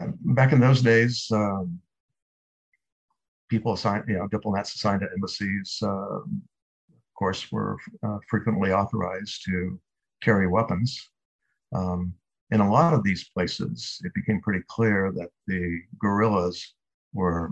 [0.00, 1.80] back in those days, um,
[3.48, 6.20] people assigned, you know, diplomats assigned to embassies, uh,
[7.12, 9.78] of course, were uh, frequently authorized to
[10.22, 11.10] carry weapons.
[11.74, 12.14] Um,
[12.50, 16.74] in a lot of these places, it became pretty clear that the guerrillas
[17.12, 17.50] were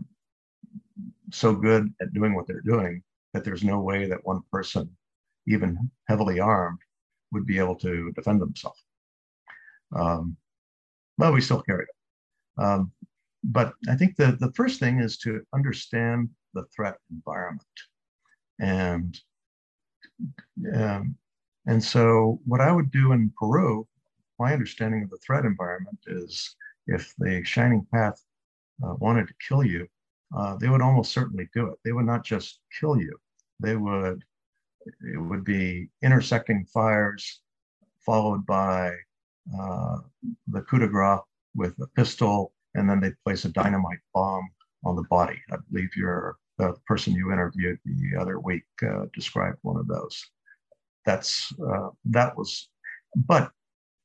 [1.30, 4.90] so good at doing what they're doing that there's no way that one person,
[5.46, 6.80] even heavily armed,
[7.32, 8.82] would be able to defend themselves.
[9.94, 10.36] Um,
[11.18, 12.62] well, we still carry it.
[12.62, 12.92] Um,
[13.44, 17.62] but I think the, the first thing is to understand the threat environment.
[18.58, 19.18] And
[20.74, 21.16] um,
[21.66, 23.86] and so what I would do in Peru,
[24.38, 26.56] my understanding of the threat environment is
[26.86, 28.22] if the Shining Path
[28.82, 29.86] uh, wanted to kill you,
[30.36, 31.78] uh, they would almost certainly do it.
[31.84, 33.16] They would not just kill you.
[33.58, 34.22] They would,
[34.86, 37.40] it would be intersecting fires
[38.04, 38.92] followed by
[39.58, 39.98] uh,
[40.48, 41.20] the coup de grace
[41.54, 44.48] with a pistol, and then they place a dynamite bomb
[44.84, 45.38] on the body.
[45.52, 50.22] I believe you're the person you interviewed the other week uh, described one of those.
[51.06, 52.68] That's uh, that was,
[53.16, 53.50] but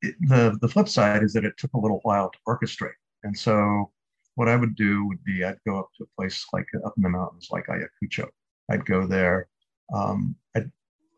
[0.01, 3.37] it, the the flip side is that it took a little while to orchestrate, and
[3.37, 3.91] so
[4.35, 7.03] what I would do would be I'd go up to a place like up in
[7.03, 8.27] the mountains like Ayacucho.
[8.69, 9.47] I'd go there.
[9.93, 10.71] Um, I'd,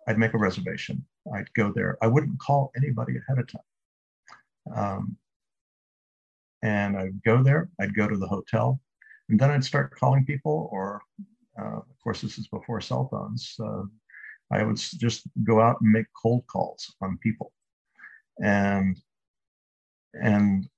[0.07, 1.03] I'd make a reservation.
[1.33, 1.97] I'd go there.
[2.01, 4.75] I wouldn't call anybody ahead of time.
[4.75, 5.17] Um,
[6.61, 7.69] and I'd go there.
[7.79, 8.79] I'd go to the hotel,
[9.29, 10.69] and then I'd start calling people.
[10.71, 11.01] Or,
[11.59, 13.55] uh, of course, this is before cell phones.
[14.51, 17.51] I would just go out and make cold calls on people,
[18.41, 18.97] and
[20.13, 20.69] and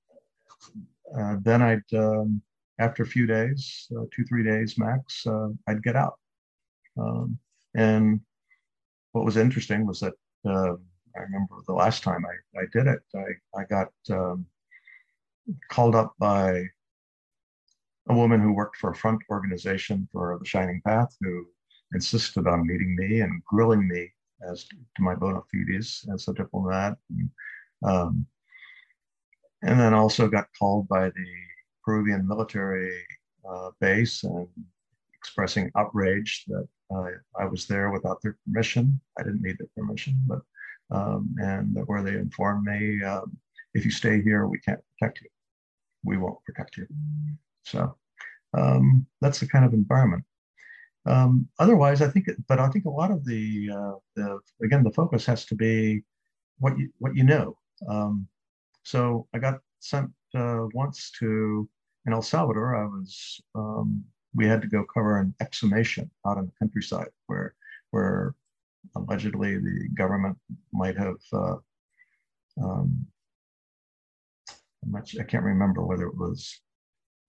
[1.16, 2.42] uh, then I'd, um,
[2.78, 6.18] after a few days, uh, two, three days max, uh, I'd get out.
[6.98, 7.38] Um,
[7.74, 8.20] and
[9.12, 10.14] what was interesting was that
[10.46, 10.74] uh,
[11.16, 14.46] I remember the last time I, I did it, I, I got um,
[15.70, 16.64] called up by
[18.08, 21.46] a woman who worked for a front organization for the Shining Path who
[21.94, 24.10] insisted on meeting me and grilling me
[24.50, 26.96] as to my bona fides as a diplomat.
[27.10, 27.30] And,
[27.84, 28.26] um,
[29.62, 31.26] and then also got called by the
[31.84, 32.92] Peruvian military
[33.48, 34.48] uh, base and
[35.14, 39.00] expressing outrage that uh, I was there without their permission.
[39.18, 40.40] I didn't need their permission, but
[40.90, 43.36] um, and where they informed me, um,
[43.74, 45.28] if you stay here, we can't protect you.
[46.04, 46.86] We won't protect you.
[47.64, 47.96] So
[48.56, 50.24] um, that's the kind of environment.
[51.06, 54.92] Um, otherwise, I think, but I think a lot of the, uh, the again, the
[54.92, 56.02] focus has to be
[56.58, 57.56] what you what you know.
[57.88, 58.28] Um,
[58.82, 61.68] so I got sent uh, once to
[62.06, 62.76] in El Salvador.
[62.76, 67.54] I was um, we had to go cover an exhumation out in the countryside where
[67.90, 68.34] where
[68.96, 70.36] allegedly the government
[70.72, 71.56] might have uh,
[72.62, 73.06] um,
[74.86, 76.60] much I can't remember whether it was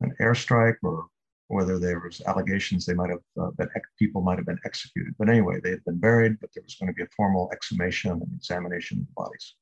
[0.01, 1.07] an airstrike or
[1.47, 5.13] whether there was allegations they might have uh, been people might have been executed.
[5.19, 8.11] But anyway, they had been buried, but there was going to be a formal exhumation
[8.11, 9.55] and examination of the bodies.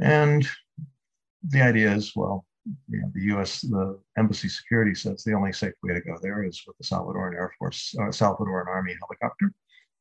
[0.00, 0.46] And
[1.48, 2.44] the idea is, well,
[2.88, 3.62] you know, the U.S.
[3.62, 7.34] the embassy security says the only safe way to go there is with the Salvadoran
[7.34, 9.52] Air Force, uh, Salvadoran Army helicopter.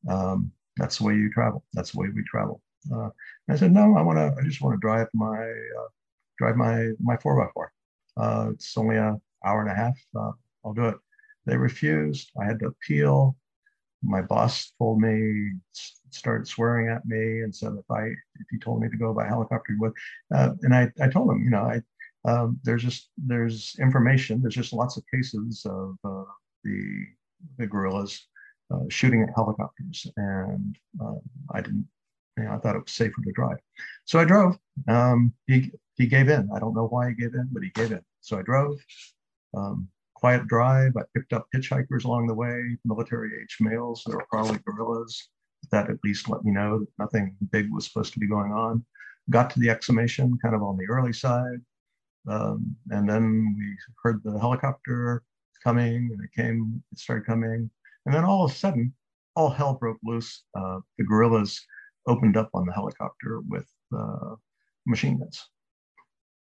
[0.10, 1.64] Um, that's the way you travel.
[1.74, 2.62] That's the way we travel.
[2.94, 3.10] Uh,
[3.50, 4.36] I said, no, I want to.
[4.40, 5.88] I just want to drive my uh,
[6.38, 7.72] drive my my four by four.
[8.18, 9.98] Uh, it's only an hour and a half.
[10.16, 10.32] Uh,
[10.66, 10.98] I'll do it.
[11.46, 12.32] They refused.
[12.40, 13.36] I had to appeal.
[14.04, 15.54] My boss told me,
[16.12, 19.28] started swearing at me, and said if I if he told me to go by
[19.28, 19.94] helicopter, would.
[20.34, 21.82] Uh, and I I told him, you know, I
[22.28, 24.42] um, there's just there's information.
[24.42, 26.30] There's just lots of cases of uh,
[26.64, 27.06] the
[27.58, 28.28] the guerrillas
[28.74, 31.22] uh, shooting at helicopters, and um,
[31.54, 31.88] I didn't.
[32.38, 33.58] You know, I thought it was safer to drive,
[34.06, 34.58] so I drove.
[34.88, 36.50] Um, he he gave in.
[36.54, 38.02] I don't know why he gave in, but he gave in.
[38.22, 38.78] So I drove.
[39.56, 40.94] Um, quiet drive.
[40.98, 44.04] I picked up hitchhikers along the way, military age males.
[44.06, 45.30] There were probably guerrillas.
[45.72, 48.86] That at least let me know that nothing big was supposed to be going on.
[49.30, 51.60] Got to the exhumation kind of on the early side.
[52.28, 55.24] Um, and then we heard the helicopter
[55.64, 57.70] coming and it came, it started coming.
[58.06, 58.94] And then all of a sudden,
[59.36, 60.44] all hell broke loose.
[60.56, 61.60] Uh, the guerrillas
[62.08, 63.68] opened up on the helicopter with
[63.98, 64.36] uh,
[64.86, 65.50] machine guns.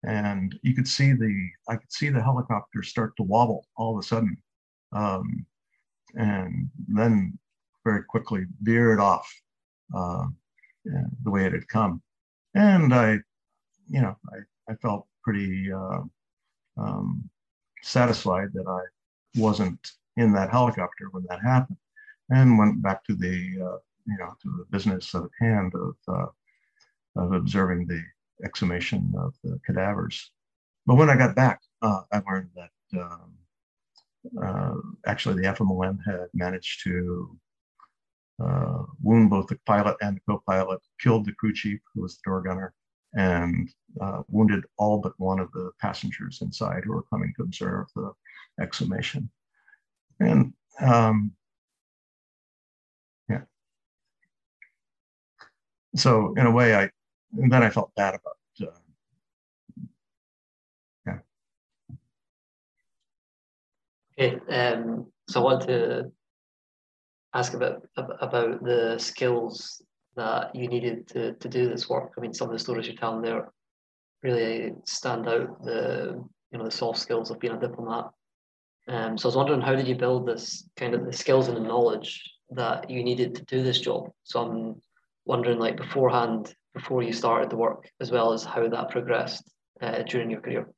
[0.07, 4.03] And you could see the, I could see the helicopter start to wobble all of
[4.03, 4.37] a sudden.
[4.93, 5.45] Um,
[6.15, 7.37] and then
[7.83, 9.29] very quickly veered off
[9.95, 10.25] uh,
[11.23, 12.01] the way it had come.
[12.55, 13.19] And I,
[13.89, 16.01] you know, I, I felt pretty uh,
[16.77, 17.29] um,
[17.83, 18.81] satisfied that I
[19.39, 21.77] wasn't in that helicopter when that happened,
[22.29, 23.77] and went back to the uh,
[24.07, 26.27] you know to the business at hand of uh,
[27.15, 28.01] of observing the
[28.43, 30.31] exhumation of the cadavers.
[30.85, 33.33] But when I got back, uh, I learned that um,
[34.41, 34.75] uh,
[35.05, 37.37] actually the FMLN had managed to
[38.43, 42.21] uh, wound both the pilot and the co-pilot, killed the crew chief, who was the
[42.25, 42.73] door gunner,
[43.15, 43.69] and
[44.01, 48.11] uh, wounded all but one of the passengers inside who were coming to observe the
[48.61, 49.29] exhumation.
[50.19, 51.31] And um,
[53.29, 53.41] yeah.
[55.95, 56.89] So in a way, I
[57.35, 58.37] and then I felt bad about.
[58.61, 58.79] Uh,
[61.05, 61.19] yeah.
[64.19, 64.39] Okay.
[64.49, 66.11] Um, so I want to
[67.33, 69.81] ask about about the skills
[70.15, 72.13] that you needed to, to do this work.
[72.17, 73.51] I mean, some of the stories you're telling there
[74.23, 75.63] really stand out.
[75.63, 78.09] The you know the soft skills of being a diplomat.
[78.87, 81.57] Um, so I was wondering, how did you build this kind of the skills and
[81.57, 84.09] the knowledge that you needed to do this job?
[84.23, 84.81] So I'm
[85.25, 89.43] wondering, like beforehand, before you started the work, as well as how that progressed
[89.81, 90.69] uh, during your career.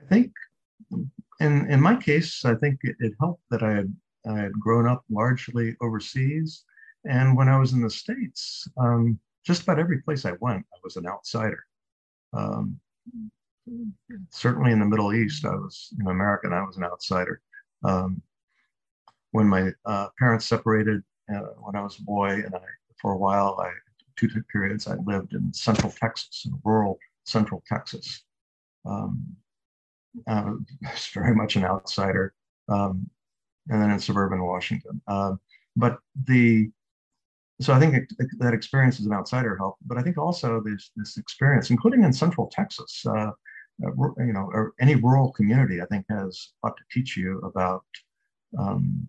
[0.00, 0.32] I think,
[1.40, 3.90] in in my case, I think it, it helped that I had
[4.32, 6.64] I had grown up largely overseas
[7.04, 10.78] and when I was in the States, um, just about every place I went, I
[10.84, 11.64] was an outsider.
[12.32, 12.78] Um,
[14.30, 17.40] certainly in the Middle East, I was in America, I was an outsider.
[17.84, 18.22] Um,
[19.32, 21.02] when my uh, parents separated
[21.34, 22.60] uh, when I was a boy, and I,
[23.00, 23.70] for a while, I
[24.28, 28.22] two periods, I lived in Central Texas, in rural Central Texas.
[28.84, 29.24] Um,
[30.26, 32.34] I was very much an outsider,
[32.68, 33.08] um,
[33.68, 35.00] and then in suburban Washington.
[35.06, 35.34] Uh,
[35.76, 36.70] but the
[37.60, 40.92] so I think it, that experience as an outsider helped, but I think also there's
[40.96, 43.32] this experience, including in Central Texas, uh,
[43.86, 47.38] uh, you know, or any rural community, I think has a lot to teach you
[47.40, 47.84] about
[48.58, 49.06] um,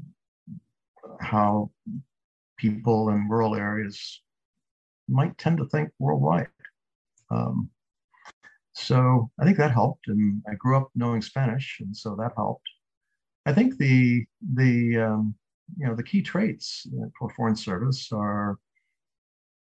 [1.21, 1.71] how
[2.57, 4.21] people in rural areas
[5.07, 6.47] might tend to think worldwide.
[7.29, 7.69] Um,
[8.73, 12.67] so I think that helped, and I grew up knowing Spanish, and so that helped.
[13.45, 15.35] I think the the um,
[15.77, 16.87] you know, the key traits
[17.17, 18.57] for foreign service are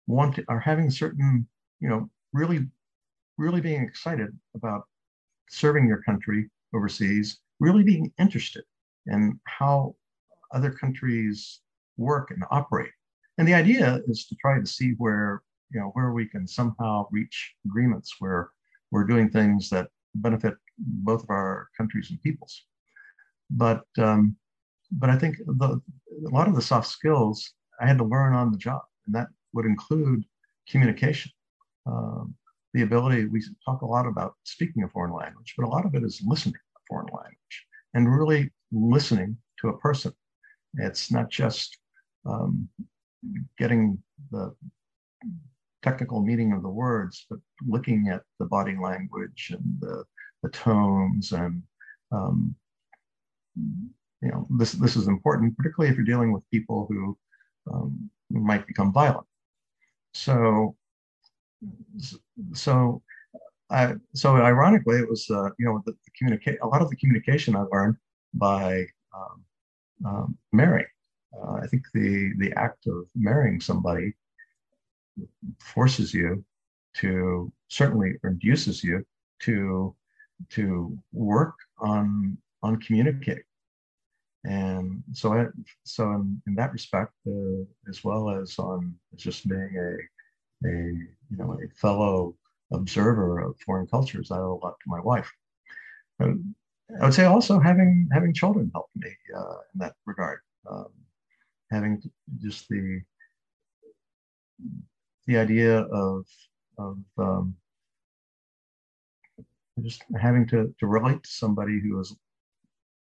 [0.06, 1.46] want are having certain,
[1.80, 2.66] you know, really,
[3.38, 4.84] really being excited about
[5.48, 8.64] serving your country overseas, really being interested
[9.06, 9.94] in how
[10.52, 11.60] other countries
[11.96, 12.90] work and operate.
[13.38, 17.06] And the idea is to try to see where, you know, where we can somehow
[17.10, 18.50] reach agreements where
[18.90, 22.64] we're doing things that benefit both of our countries and peoples.
[23.50, 24.36] But um,
[24.92, 25.80] but I think the,
[26.26, 29.28] a lot of the soft skills I had to learn on the job, and that
[29.52, 30.24] would include
[30.68, 31.30] communication.
[31.86, 32.34] Um,
[32.74, 35.94] the ability, we talk a lot about speaking a foreign language, but a lot of
[35.94, 40.12] it is listening to a foreign language and really listening to a person.
[40.74, 41.78] It's not just
[42.24, 42.68] um,
[43.58, 43.98] getting
[44.30, 44.54] the
[45.82, 50.04] technical meaning of the words, but looking at the body language and the,
[50.42, 51.62] the tones and
[52.12, 52.54] um,
[54.22, 57.16] you know, this, this is important, particularly if you're dealing with people who
[57.72, 59.26] um, might become violent.
[60.12, 60.76] So,
[62.52, 63.02] so,
[63.70, 66.96] I, so ironically, it was, uh, you know, the, the communicate, a lot of the
[66.96, 67.96] communication I learned
[68.34, 69.44] by um,
[70.04, 70.86] um, marrying.
[71.34, 74.14] Uh, I think the, the act of marrying somebody
[75.60, 76.44] forces you
[76.94, 79.04] to certainly induces you
[79.40, 79.94] to
[80.48, 83.42] to work on on communicating
[84.44, 85.46] and so, I,
[85.84, 91.36] so in, in that respect, uh, as well as on just being a, a you
[91.36, 92.34] know a fellow
[92.72, 95.30] observer of foreign cultures, I owe a lot to my wife.
[96.20, 96.26] I
[97.02, 100.40] would say also having having children helped me uh, in that regard.
[100.70, 100.88] Um,
[101.70, 102.02] having
[102.38, 103.00] just the
[105.26, 106.26] the idea of
[106.78, 107.54] of um,
[109.82, 112.14] just having to, to relate to somebody who is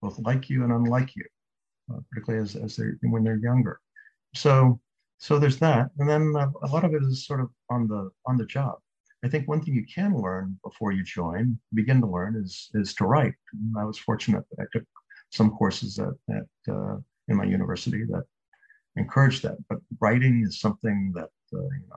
[0.03, 1.25] both like you and unlike you,
[1.93, 3.81] uh, particularly as, as they're when they're younger.
[4.35, 4.81] So
[5.19, 8.37] so there's that, and then a lot of it is sort of on the on
[8.37, 8.79] the job.
[9.23, 12.95] I think one thing you can learn before you join, begin to learn, is is
[12.95, 13.35] to write.
[13.53, 14.87] And I was fortunate that I took
[15.31, 16.97] some courses at, at uh,
[17.29, 18.25] in my university that
[18.97, 19.57] encouraged that.
[19.69, 21.97] But writing is something that uh, you know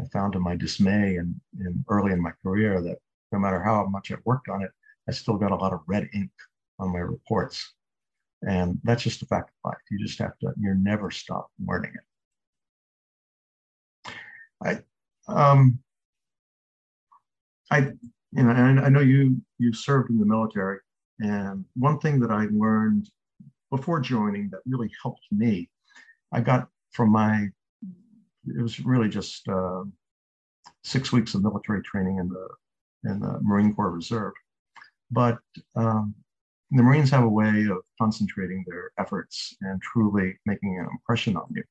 [0.00, 2.98] I found to my dismay and, and early in my career that
[3.32, 4.70] no matter how much I worked on it,
[5.08, 6.30] I still got a lot of red ink
[6.78, 7.74] on my reports.
[8.42, 9.78] And that's just a fact of life.
[9.90, 11.92] You just have to, you're never stop learning
[14.04, 14.12] it.
[14.62, 15.78] I, um,
[17.70, 17.78] I,
[18.32, 20.78] you know, and I know you, you served in the military.
[21.20, 23.10] And one thing that I learned
[23.70, 25.68] before joining that really helped me,
[26.32, 27.48] I got from my,
[28.46, 29.82] it was really just uh,
[30.84, 34.32] six weeks of military training in the, in the Marine Corps Reserve.
[35.10, 35.38] But
[35.76, 36.14] um,
[36.70, 41.46] the Marines have a way of concentrating their efforts and truly making an impression on
[41.54, 41.64] you.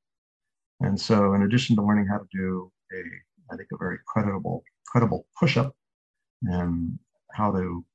[0.80, 4.64] And so, in addition to learning how to do a, I think, a very credible,
[4.86, 5.76] credible push-up
[6.43, 6.97] and
[7.34, 7.86] how to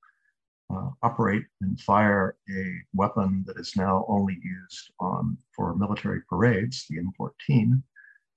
[0.74, 6.86] uh, operate and fire a weapon that is now only used on for military parades,
[6.88, 7.82] the M14,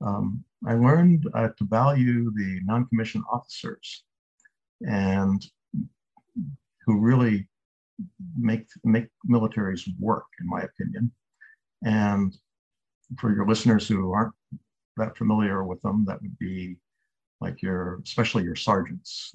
[0.02, 4.04] um, I learned uh, to value the non-commissioned officers
[4.82, 5.46] and
[6.86, 7.48] who really
[8.38, 11.12] make make militaries work, in my opinion.
[11.84, 12.36] And
[13.20, 14.34] for your listeners who aren't
[14.98, 16.78] that familiar with them, that would be
[17.42, 19.34] like your, especially your sergeants,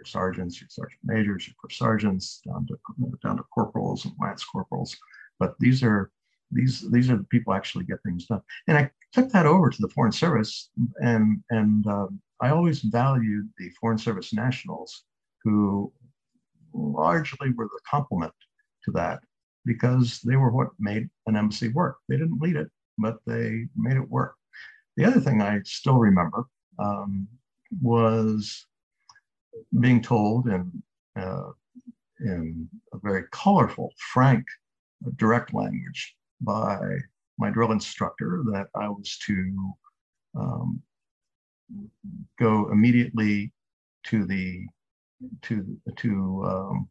[0.00, 2.76] your sergeants, your sergeant majors, your first sergeants, down to
[3.22, 4.96] down to corporals and lance corporals.
[5.38, 6.10] But these are
[6.50, 8.40] these these are the people actually get things done.
[8.66, 10.70] And I took that over to the Foreign Service,
[11.02, 15.04] and and um, I always valued the Foreign Service nationals
[15.44, 15.92] who
[16.72, 18.32] largely were the complement
[18.84, 19.20] to that
[19.66, 21.98] because they were what made an embassy work.
[22.08, 24.34] They didn't lead it, but they made it work.
[24.96, 26.44] The other thing I still remember
[26.78, 27.28] um,
[27.82, 28.66] was
[29.80, 30.82] being told in
[31.16, 31.50] uh,
[32.20, 34.44] in a very colorful, frank,
[35.16, 36.78] direct language by
[37.38, 39.72] my drill instructor that I was to
[40.38, 40.82] um,
[42.38, 43.52] go immediately
[44.06, 44.66] to the
[45.42, 46.88] to to um,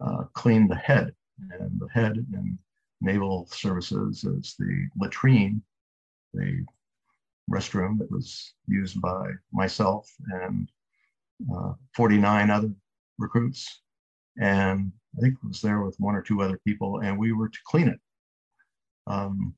[0.00, 1.12] uh, clean the head,
[1.50, 2.58] and the head in
[3.00, 5.62] naval services is the latrine,
[6.34, 6.64] the
[7.50, 10.10] restroom that was used by myself
[10.44, 10.70] and
[11.54, 12.70] uh, 49 other
[13.18, 13.82] recruits,
[14.40, 17.58] and I think was there with one or two other people, and we were to
[17.66, 18.00] clean it.
[19.06, 19.54] Um,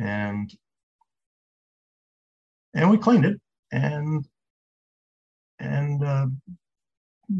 [0.00, 0.50] and
[2.74, 3.40] and we cleaned it,
[3.72, 4.26] and
[5.58, 6.26] and uh,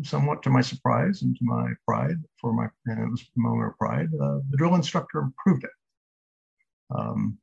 [0.02, 3.70] somewhat to my surprise and to my pride, for my and it was a moment
[3.70, 5.70] of pride, uh, the drill instructor improved it.
[6.90, 7.38] Um,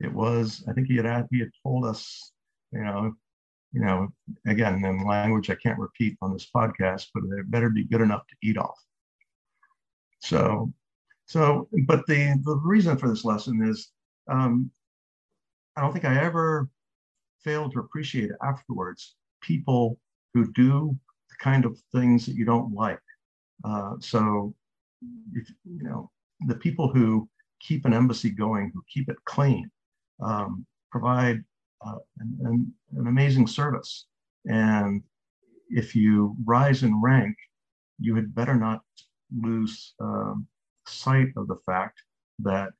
[0.00, 2.32] it was, I think he had he had told us,
[2.72, 3.14] you know,
[3.74, 4.08] you know,
[4.46, 8.22] again in language I can't repeat on this podcast, but it better be good enough
[8.28, 8.78] to eat off.
[10.20, 10.72] So,
[11.26, 13.90] so, but the the reason for this lesson is,
[14.30, 14.70] um,
[15.76, 16.68] I don't think I ever
[17.42, 19.98] failed to appreciate afterwards people
[20.32, 20.96] who do
[21.28, 23.00] the kind of things that you don't like.
[23.64, 24.54] Uh, so,
[25.34, 26.10] if, you know,
[26.46, 27.28] the people who
[27.60, 29.70] keep an embassy going, who keep it clean,
[30.20, 31.42] um, provide
[31.84, 34.06] uh, an, an, an, amazing service.
[34.46, 35.02] And
[35.70, 37.36] if you rise in rank,
[37.98, 38.82] you had better not
[39.40, 40.46] lose um,
[40.86, 42.00] sight of the fact
[42.40, 42.70] that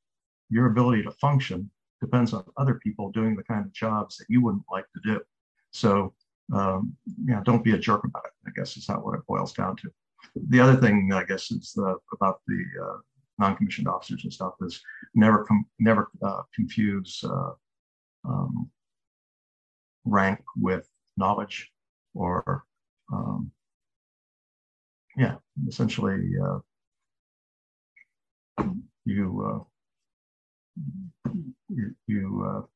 [0.50, 4.42] your ability to function depends on other people doing the kind of jobs that you
[4.42, 5.20] wouldn't like to do.
[5.72, 6.14] So,
[6.52, 6.94] um,
[7.24, 8.32] yeah, don't be a jerk about it.
[8.46, 9.90] I guess is how what it boils down to.
[10.48, 12.98] The other thing, I guess, is the, about the uh,
[13.38, 14.80] non-commissioned officers and stuff is
[15.14, 17.52] never com- never uh, confuse uh,
[18.24, 18.70] um,
[20.04, 21.70] rank with knowledge
[22.14, 22.64] or
[23.12, 23.50] um,
[25.16, 25.36] yeah
[25.68, 26.58] essentially uh,
[29.04, 29.64] you
[30.86, 31.20] uh,
[31.68, 32.66] you, you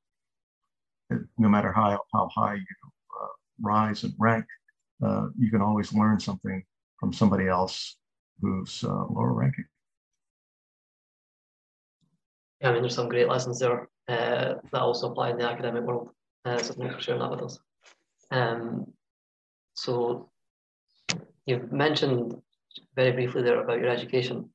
[1.11, 2.77] uh, no matter how, how high you
[3.23, 3.27] uh,
[3.61, 4.45] rise in rank
[5.39, 6.63] you can always learn something
[6.99, 7.97] from somebody else
[8.41, 9.65] who's lower ranking
[12.61, 15.85] yeah, I mean, there's some great lessons there uh, that also apply in the academic
[15.85, 16.11] world.
[16.57, 17.59] So thanks for sharing that with us.
[18.31, 18.93] Um,
[19.75, 20.31] so
[21.47, 22.35] you've mentioned
[22.97, 24.51] very briefly there about your education.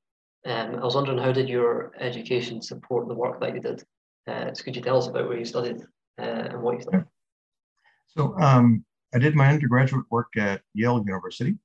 [0.46, 3.84] Um, I was wondering how did your education support the work that you did?
[4.28, 5.82] Uh, so could you tell us about where you studied
[6.20, 7.06] uh, and what you studied?
[8.08, 11.56] So um, I did my undergraduate work at Yale University,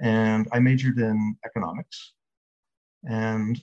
[0.00, 2.14] and I majored in economics.
[3.08, 3.62] And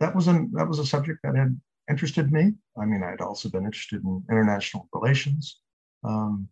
[0.00, 1.58] that was an that was a subject that had
[1.92, 2.44] interested me.
[2.80, 5.60] I mean, I'd also been interested in international relations.
[6.02, 6.48] Um,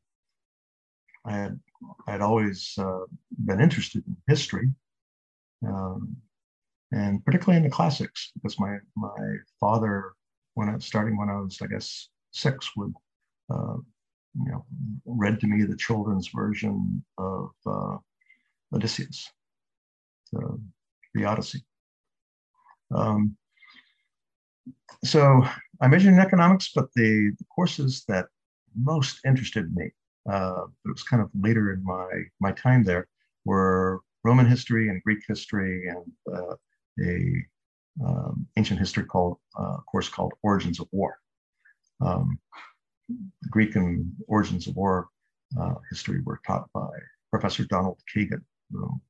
[1.25, 1.61] I had
[2.07, 3.05] I'd always uh,
[3.49, 4.69] been interested in history,
[5.67, 6.17] um,
[6.93, 9.21] and particularly in the classics, because my my
[9.59, 10.13] father,
[10.55, 12.95] when I was starting when I was I guess six, would
[13.55, 13.79] uh,
[14.45, 14.65] you know
[15.07, 17.97] read to me the children's version of uh,
[18.75, 19.31] Odysseus,
[20.33, 20.61] the,
[21.15, 21.65] the Odyssey.
[22.95, 23.37] Um,
[25.05, 25.45] so
[25.81, 28.27] I majored in economics, but the, courses that
[28.77, 29.91] most interested me,
[30.31, 32.09] uh, it was kind of later in my,
[32.41, 33.09] my time there,
[33.45, 36.55] were Roman history and Greek history and uh,
[37.03, 37.45] a
[38.05, 41.17] um, ancient history called uh, course called Origins of War.
[42.01, 42.39] Um,
[43.51, 45.09] Greek and Origins of War
[45.61, 46.89] uh, history were taught by
[47.31, 49.01] Professor Donald Kagan, who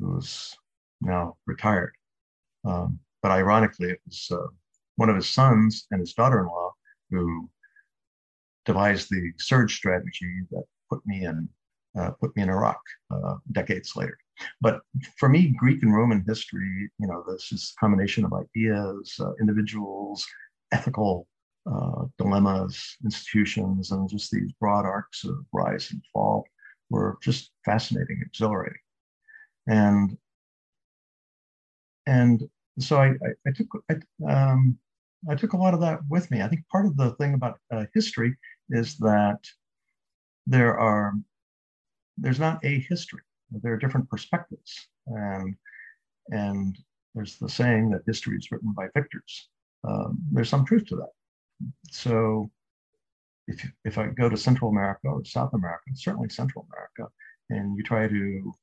[0.00, 0.54] who's
[1.00, 1.92] now retired.
[2.64, 4.46] Um, but ironically, it was uh,
[4.96, 6.70] one of his sons and his daughter-in-law
[7.10, 7.48] who
[8.66, 11.48] devised the surge strategy that put me in
[11.98, 14.18] uh, put me in Iraq uh, decades later.
[14.60, 14.80] But
[15.16, 19.32] for me, Greek and Roman history, you know, this is a combination of ideas, uh,
[19.40, 20.26] individuals,
[20.72, 21.26] ethical
[21.66, 26.44] uh, dilemmas, institutions, and just these broad arcs of rise and fall
[26.90, 28.82] were just fascinating, exhilarating,
[29.66, 30.18] and
[32.06, 32.42] and
[32.78, 34.78] so I, I, I took I, um,
[35.28, 36.42] I took a lot of that with me.
[36.42, 38.36] I think part of the thing about uh, history
[38.70, 39.38] is that
[40.46, 41.14] there are
[42.18, 43.22] there's not a history.
[43.50, 45.54] There are different perspectives, and
[46.30, 46.78] and
[47.14, 49.48] there's the saying that history is written by victors.
[49.86, 51.10] Um, there's some truth to that.
[51.90, 52.50] So,
[53.46, 57.12] if if I go to Central America or South America, certainly Central America,
[57.50, 58.54] and you try to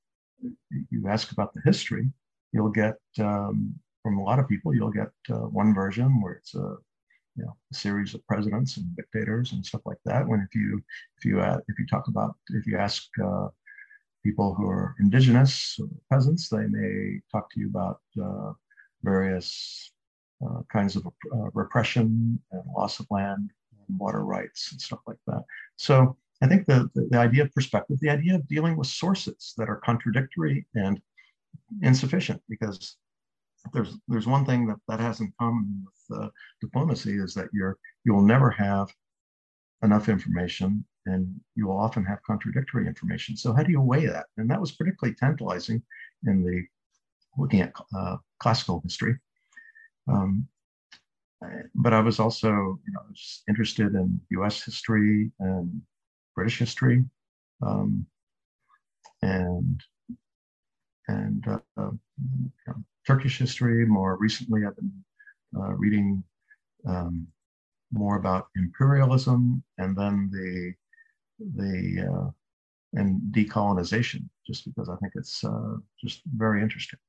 [0.89, 2.09] you ask about the history,
[2.51, 6.55] you'll get um, from a lot of people, you'll get uh, one version where it's
[6.55, 6.75] a
[7.37, 10.27] you know a series of presidents and dictators and stuff like that.
[10.27, 10.81] When if you
[11.17, 13.47] if you uh, if you talk about if you ask uh,
[14.23, 15.79] people who are indigenous
[16.11, 18.51] peasants, they may talk to you about uh,
[19.03, 19.91] various
[20.45, 23.49] uh, kinds of uh, repression and loss of land
[23.87, 25.43] and water rights and stuff like that.
[25.77, 29.53] So I think the, the, the idea of perspective, the idea of dealing with sources
[29.57, 30.99] that are contradictory and
[31.81, 32.97] insufficient, because
[33.73, 36.29] there's there's one thing that that has in common with uh,
[36.61, 38.89] diplomacy is that you're you will never have
[39.83, 43.35] enough information and you will often have contradictory information.
[43.35, 44.27] So how do you weigh that?
[44.37, 45.81] And that was particularly tantalizing
[46.27, 46.63] in the
[47.37, 49.17] looking at uh, classical history.
[50.07, 50.47] Um,
[51.73, 53.01] but i was also you know
[53.47, 55.81] interested in us history and
[56.35, 57.03] british history.
[57.65, 58.05] Um,
[59.21, 59.81] and
[61.07, 61.57] and uh,
[62.67, 63.85] know, Turkish history.
[63.85, 64.91] More recently, I've been
[65.55, 66.23] uh, reading
[66.87, 67.27] um,
[67.91, 70.73] more about imperialism and then the
[71.55, 72.29] the uh,
[72.93, 76.99] and decolonization, just because I think it's uh, just very interesting.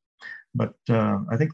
[0.55, 1.53] But uh, I think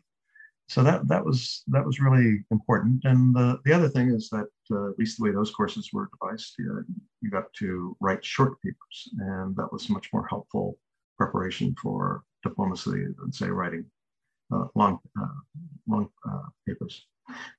[0.69, 3.05] so that that was that was really important.
[3.05, 6.11] And the the other thing is that uh, at least the way those courses were
[6.21, 6.85] devised, you,
[7.23, 10.79] you got to write short papers, and that was much more helpful
[11.17, 13.85] preparation for diplomacy than say writing
[14.75, 15.27] long, uh,
[15.87, 17.07] long uh, papers.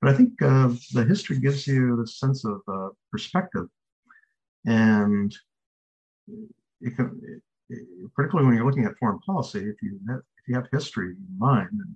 [0.01, 2.61] But I think the history gives you the sense of
[3.11, 3.67] perspective,
[4.65, 5.35] and
[6.81, 10.47] it can, it, it, particularly when you're looking at foreign policy, if you have, if
[10.47, 11.95] you have history in mind, and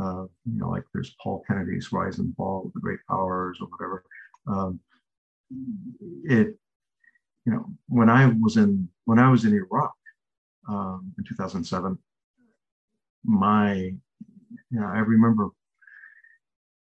[0.00, 3.68] uh, you know, like there's Paul Kennedy's rise and fall of the great powers or
[3.68, 4.04] whatever.
[4.46, 4.80] Um,
[6.24, 6.56] it,
[7.44, 9.94] you know, when I was in when I was in Iraq
[10.68, 11.98] um, in 2007,
[13.24, 13.94] my
[14.70, 15.50] you know, I remember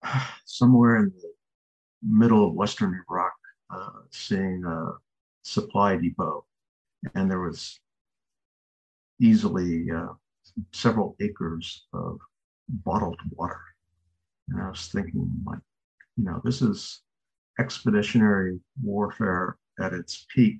[0.46, 1.34] somewhere in the
[2.04, 3.34] middle of Western Iraq
[3.74, 4.92] uh, seeing a
[5.44, 6.46] supply depot,
[7.14, 7.80] and there was
[9.20, 10.14] easily uh,
[10.72, 12.20] several acres of
[12.70, 13.62] bottled water.
[14.50, 15.60] And I was thinking, like,
[16.18, 17.02] you know, this is
[17.60, 20.58] expeditionary warfare at its peak.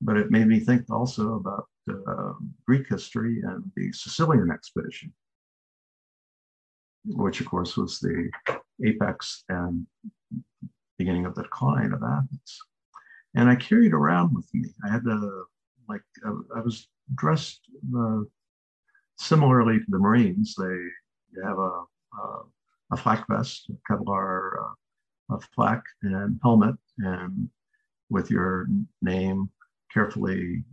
[0.00, 2.32] But it made me think also about uh,
[2.66, 5.12] Greek history and the Sicilian expedition,
[7.04, 8.30] which of course was the
[8.84, 9.86] apex and
[10.98, 12.58] beginning of the decline of Athens.
[13.34, 14.68] And I carried around with me.
[14.84, 15.44] I had a
[15.88, 17.60] like, I, was dressed
[17.96, 18.20] uh,
[19.18, 20.54] similarly to the Marines.
[20.56, 21.82] They have a,
[22.22, 22.42] a,
[22.92, 24.74] a flak vest, a Kevlar uh,
[25.34, 27.48] a flak, and helmet, and
[28.08, 28.66] with your
[29.00, 29.48] name
[29.92, 30.64] carefully,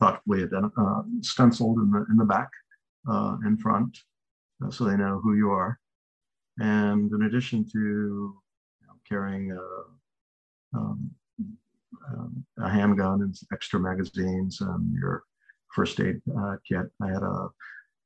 [0.00, 2.48] thoughtfully uh, stenciled in the in the back,
[3.10, 3.98] uh, in front,
[4.70, 5.78] so they know who you are.
[6.58, 11.10] And in addition to you know, carrying a, um,
[12.08, 15.24] um, a handgun and extra magazines and your
[15.74, 17.48] first aid uh, kit, I had a,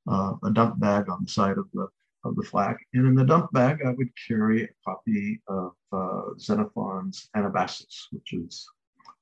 [0.08, 1.88] a dump bag on the side of the
[2.26, 2.76] of the flak.
[2.92, 8.32] And in the dump bag, I would carry a copy of uh, Xenophon's Anabasis, which
[8.32, 8.66] is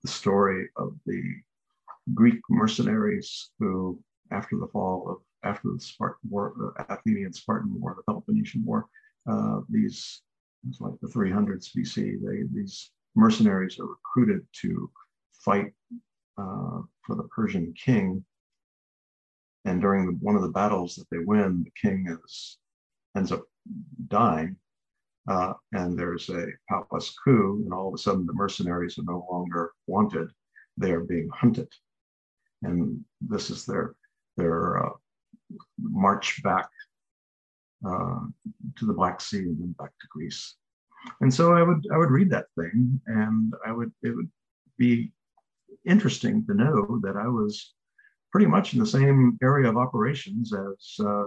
[0.03, 1.23] the story of the
[2.15, 3.99] Greek mercenaries who,
[4.31, 8.87] after the fall of after the Spartan War, the Athenian Spartan War, the Peloponnesian War,
[9.29, 10.23] uh, these
[10.69, 12.21] it's like the 300s BC.
[12.21, 14.91] They, these mercenaries are recruited to
[15.33, 15.73] fight
[16.39, 18.25] uh, for the Persian king.
[19.65, 22.59] And during the, one of the battles that they win, the king is
[23.17, 23.45] ends up
[24.09, 24.57] dying.
[25.27, 29.27] Uh, and there's a palace coup, and all of a sudden the mercenaries are no
[29.31, 30.29] longer wanted;
[30.77, 31.69] they are being hunted.
[32.63, 33.95] And this is their
[34.37, 34.91] their uh,
[35.79, 36.69] march back
[37.87, 38.21] uh,
[38.77, 40.57] to the Black Sea and then back to Greece.
[41.21, 44.31] And so I would I would read that thing, and I would it would
[44.79, 45.13] be
[45.87, 47.75] interesting to know that I was
[48.33, 51.25] pretty much in the same area of operations as uh,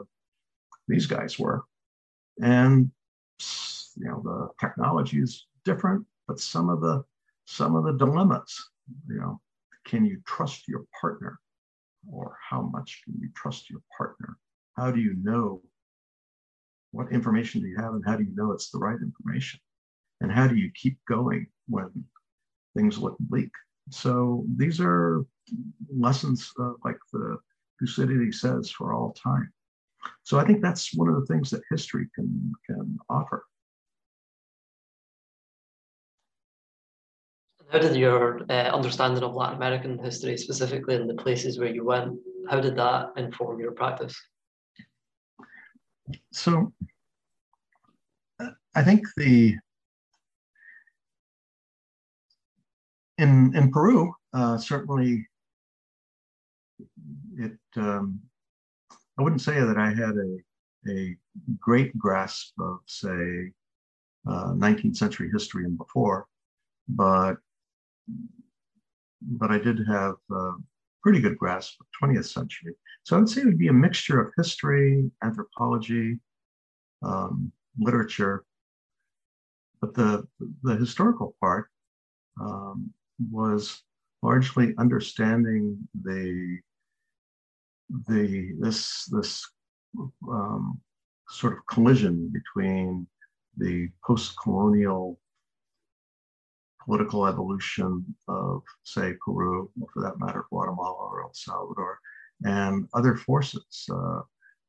[0.87, 1.63] these guys were,
[2.41, 2.89] and
[3.95, 7.03] you know the technology is different, but some of the
[7.45, 8.71] some of the dilemmas,
[9.07, 9.39] you know,
[9.85, 11.39] can you trust your partner,
[12.11, 14.37] or how much can you trust your partner?
[14.77, 15.61] How do you know
[16.91, 19.59] what information do you have, and how do you know it's the right information?
[20.21, 21.89] And how do you keep going when
[22.75, 23.51] things look bleak?
[23.89, 25.25] So these are
[25.95, 27.37] lessons uh, like the
[27.79, 29.51] Thucydides says for all time.
[30.23, 33.45] So I think that's one of the things that history can can offer.
[37.69, 41.83] How did your uh, understanding of Latin American history, specifically in the places where you
[41.83, 42.17] went,
[42.49, 44.15] how did that inform your practice?
[46.31, 46.71] So
[48.73, 49.57] I think the
[53.17, 55.27] in in Peru, uh, certainly
[57.37, 57.57] it.
[57.75, 58.21] Um,
[59.17, 60.37] I wouldn't say that I had a
[60.87, 61.17] a
[61.59, 63.51] great grasp of, say,
[64.25, 66.27] uh, 19th century history and before,
[66.87, 67.37] but
[69.21, 70.51] but I did have a
[71.03, 72.73] pretty good grasp of 20th century.
[73.03, 76.19] So I would say it would be a mixture of history, anthropology,
[77.03, 78.45] um, literature,
[79.79, 80.27] but the
[80.63, 81.69] the historical part
[82.41, 82.91] um,
[83.31, 83.83] was
[84.21, 86.59] largely understanding the
[88.07, 89.47] the this this
[90.29, 90.79] um,
[91.29, 93.07] sort of collision between
[93.57, 95.19] the post-colonial
[96.87, 101.99] political evolution of, say, Peru, or for that matter, Guatemala or El Salvador,
[102.45, 103.85] and other forces.
[103.91, 104.21] Uh,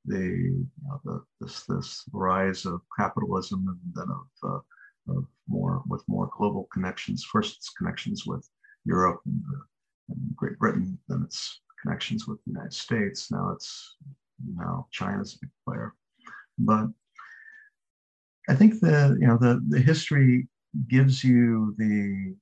[0.04, 5.82] the, you know, the, this this rise of capitalism and then of uh, of more
[5.88, 7.24] with more global connections.
[7.24, 8.48] First, its connections with
[8.84, 9.64] Europe and, uh,
[10.10, 13.30] and, Great Britain, then its connections with the United States.
[13.30, 13.96] Now it's
[14.56, 15.94] now China's a big player,
[16.58, 16.86] but
[18.48, 20.48] I think the you know the the history
[20.88, 22.34] gives you the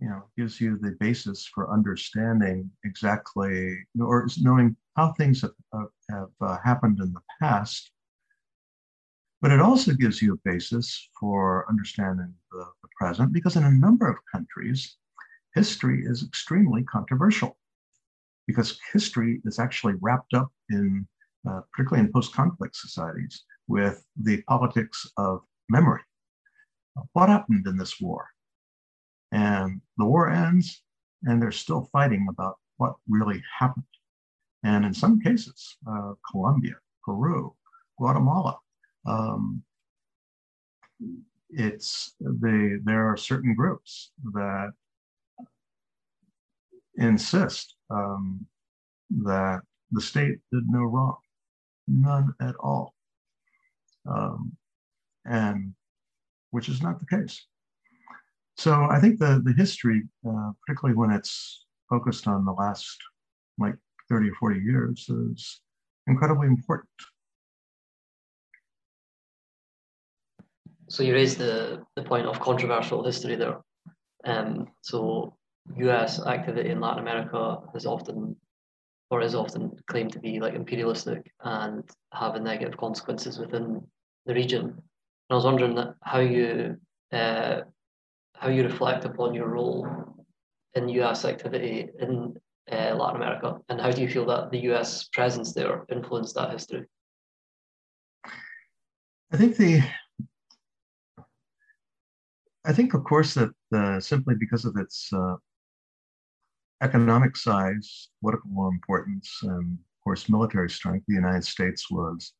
[0.00, 6.28] you know gives you the basis for understanding exactly or knowing how things have, have
[6.40, 7.92] uh, happened in the past
[9.42, 13.70] but it also gives you a basis for understanding the, the present because in a
[13.70, 14.96] number of countries,
[15.54, 17.56] history is extremely controversial
[18.46, 21.06] because history is actually wrapped up in,
[21.48, 26.00] uh, particularly in post conflict societies, with the politics of memory.
[27.12, 28.26] What happened in this war?
[29.32, 30.82] And the war ends,
[31.24, 33.84] and they're still fighting about what really happened.
[34.62, 36.74] And in some cases, uh, Colombia,
[37.04, 37.54] Peru,
[37.98, 38.58] Guatemala,
[39.06, 39.62] um,
[41.50, 44.72] it's the there are certain groups that
[46.96, 48.44] insist um,
[49.10, 49.60] that
[49.92, 51.16] the state did no wrong,
[51.86, 52.94] none at all,
[54.06, 54.56] um,
[55.24, 55.74] and
[56.56, 57.46] which is not the case.
[58.56, 59.98] So I think the the history,
[60.28, 62.96] uh, particularly when it's focused on the last
[63.58, 63.76] like
[64.08, 65.60] 30 or 40 years, is
[66.06, 66.98] incredibly important.
[70.88, 73.58] so you raised the, the point of controversial history there.
[74.24, 75.36] Um, so
[75.76, 78.36] US activity in Latin America has often
[79.10, 83.86] or is often claimed to be like imperialistic and having negative consequences within
[84.26, 84.82] the region.
[85.30, 86.76] I was wondering how you
[87.12, 87.62] uh,
[88.34, 89.88] how you reflect upon your role
[90.74, 92.36] in US activity in
[92.70, 96.52] uh, Latin America, and how do you feel that the US presence there influenced that
[96.52, 96.86] history?
[99.32, 99.82] I think the
[102.66, 105.36] I think, of course, that uh, simply because of its uh,
[106.82, 112.32] economic size, political importance, and of course, military strength, the United States was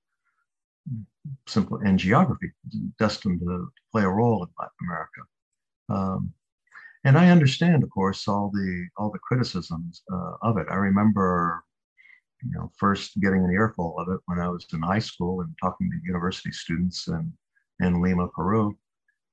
[1.47, 2.51] simple and geography
[2.99, 5.21] destined to play a role in Latin America.
[5.89, 6.33] Um,
[7.05, 10.67] and I understand, of course, all the all the criticisms uh, of it.
[10.71, 11.63] I remember,
[12.43, 15.55] you know, first getting an earful of it when I was in high school and
[15.63, 17.33] talking to university students in
[17.81, 18.77] in Lima, Peru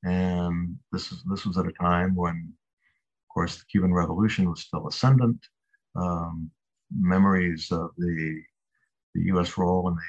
[0.04, 4.62] and this is this was at a time when, of course, the Cuban Revolution was
[4.62, 5.40] still ascendant.
[5.96, 6.52] Um,
[6.96, 8.42] memories of the
[9.16, 9.58] the U.S.
[9.58, 10.02] role in the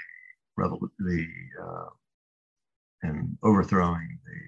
[0.59, 1.27] revol- the
[1.63, 1.89] uh,
[3.03, 4.41] in overthrowing the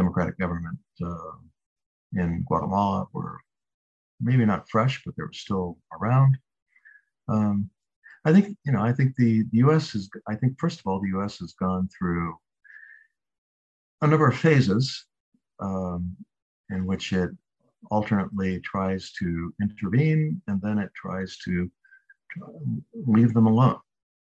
[0.00, 1.36] democratic government uh,
[2.14, 3.38] in Guatemala were
[4.20, 6.36] maybe not fresh, but they were still around.
[7.28, 7.70] Um,
[8.24, 8.82] I think you know.
[8.82, 9.92] I think the, the U.S.
[9.92, 10.08] has.
[10.26, 11.38] I think first of all, the U.S.
[11.38, 12.34] has gone through
[14.00, 15.04] a number of phases
[15.60, 16.16] um,
[16.70, 17.30] in which it
[17.90, 21.70] alternately tries to intervene and then it tries to
[23.06, 23.78] leave them alone.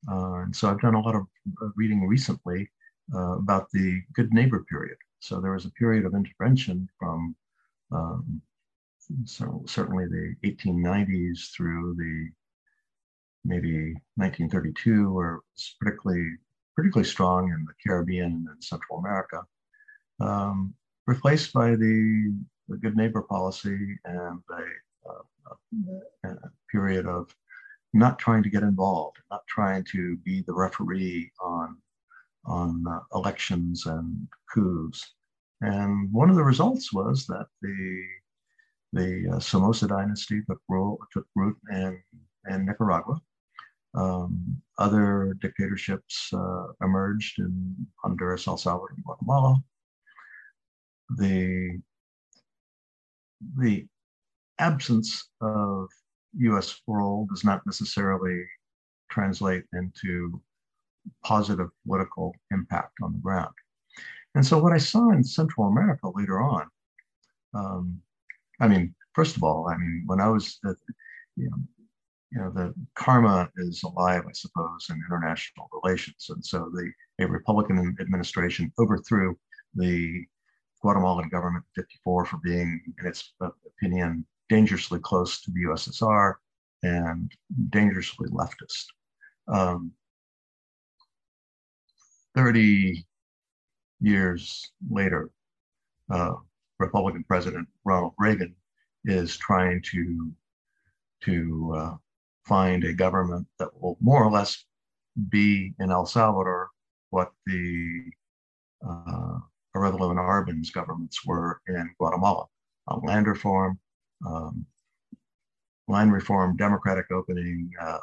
[0.09, 1.27] Uh, and so I've done a lot of
[1.75, 2.69] reading recently
[3.13, 4.97] uh, about the good neighbor period.
[5.19, 7.35] So there was a period of intervention from
[7.91, 8.41] um,
[9.25, 12.29] so certainly the 1890s through the
[13.43, 16.37] maybe 1932, where it was particularly
[16.75, 19.43] particularly strong in the Caribbean and Central America,
[20.21, 20.73] um,
[21.07, 22.33] replaced by the,
[22.69, 27.35] the good neighbor policy and a, a, a, period of
[27.93, 31.77] not trying to get involved, not trying to be the referee on
[32.45, 35.15] on uh, elections and coups.
[35.61, 38.03] And one of the results was that the
[38.93, 42.01] the uh, Somoza dynasty took, role, took root in,
[42.49, 43.19] in Nicaragua.
[43.93, 49.57] Um, other dictatorships uh, emerged in Honduras, El Salvador, and Guatemala.
[51.17, 51.79] The,
[53.57, 53.87] the
[54.59, 55.87] absence of
[56.37, 58.43] US role does not necessarily
[59.09, 60.41] translate into
[61.23, 63.53] positive political impact on the ground.
[64.35, 66.67] And so what I saw in Central America later on,
[67.53, 68.01] um,
[68.59, 70.73] I mean, first of all, I mean, when I was, uh,
[71.35, 71.57] you know,
[72.31, 76.27] you know, the karma is alive, I suppose, in international relations.
[76.29, 79.35] And so the a Republican administration overthrew
[79.73, 80.25] the
[80.81, 86.35] Guatemalan government in 54 for being, in its opinion, dangerously close to the USSR
[86.83, 87.31] and
[87.69, 88.85] dangerously leftist.
[89.47, 89.91] Um,
[92.35, 93.05] 30
[94.01, 95.29] years later,
[96.09, 96.33] uh,
[96.79, 98.55] Republican President Ronald Reagan
[99.05, 100.31] is trying to
[101.21, 101.95] to uh,
[102.45, 104.63] find a government that will more or less
[105.29, 106.69] be in El Salvador
[107.09, 108.03] what the
[108.87, 109.39] uh,
[109.75, 112.45] Arevalo and Arbenz governments were in Guatemala.
[112.87, 113.77] A land reform,
[114.25, 114.65] um,
[115.87, 117.99] line reform, democratic opening, uh,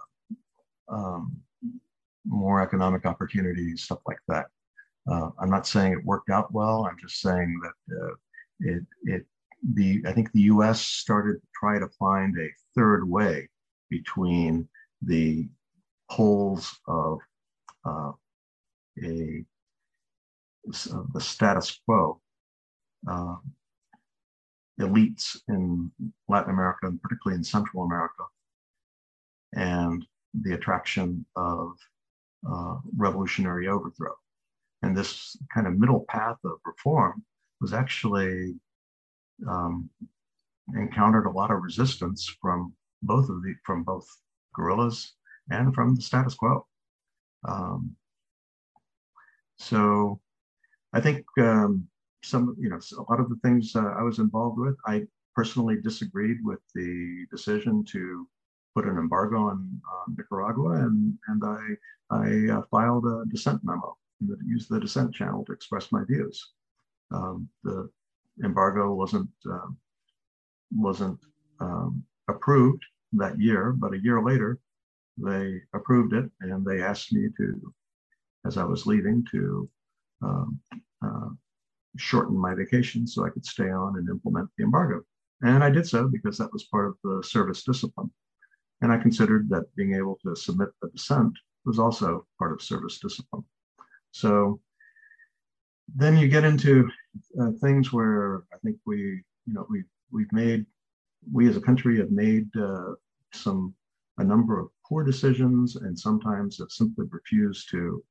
[0.88, 1.36] um,
[2.26, 4.46] more economic opportunities, stuff like that.
[5.10, 6.86] Uh, I'm not saying it worked out well.
[6.90, 8.14] I'm just saying that uh,
[8.60, 9.26] it it
[9.74, 10.80] the I think the U.S.
[10.80, 13.48] started to try to find a third way
[13.88, 14.68] between
[15.02, 15.48] the
[16.10, 17.20] poles of
[17.84, 18.12] uh,
[19.04, 19.44] a
[20.66, 22.20] the status quo
[23.08, 23.36] uh,
[24.80, 25.90] elites in
[26.28, 28.24] Latin America and particularly in Central America,
[29.54, 30.04] and
[30.42, 31.72] the attraction of
[32.50, 34.12] uh, revolutionary overthrow.
[34.82, 37.24] And this kind of middle path of reform
[37.60, 38.54] was actually
[39.48, 39.88] um,
[40.74, 42.72] encountered a lot of resistance from
[43.02, 44.06] both of the from both
[44.54, 45.14] guerrillas
[45.50, 46.66] and from the status quo.
[47.48, 47.96] Um,
[49.58, 50.20] so
[50.92, 51.88] I think um,
[52.26, 55.76] some, you know, a lot of the things uh, I was involved with, I personally
[55.80, 58.26] disagreed with the decision to
[58.74, 59.80] put an embargo on,
[60.16, 61.62] Nicaragua, and and I
[62.10, 66.52] I uh, filed a dissent memo and used the dissent channel to express my views.
[67.10, 67.90] Um, the
[68.44, 69.70] embargo wasn't uh,
[70.74, 71.18] wasn't
[71.60, 74.58] um, approved that year, but a year later
[75.18, 77.74] they approved it and they asked me to,
[78.46, 79.68] as I was leaving, to
[80.22, 80.60] um,
[81.04, 81.28] uh,
[81.96, 85.02] shorten my vacation so I could stay on and implement the embargo.
[85.42, 88.10] And I did so because that was part of the service discipline.
[88.80, 91.32] And I considered that being able to submit a dissent
[91.64, 93.44] was also part of service discipline.
[94.12, 94.60] So
[95.94, 96.88] then you get into
[97.40, 100.66] uh, things where I think we, you know, we we've made,
[101.32, 102.92] we as a country have made uh,
[103.32, 103.74] some
[104.18, 108.02] a number of poor decisions, and sometimes have simply refused to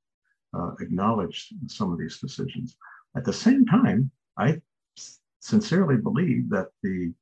[0.54, 2.78] uh, acknowledge some of these decisions.
[3.16, 4.62] At the same time, I
[5.40, 7.14] sincerely believe that the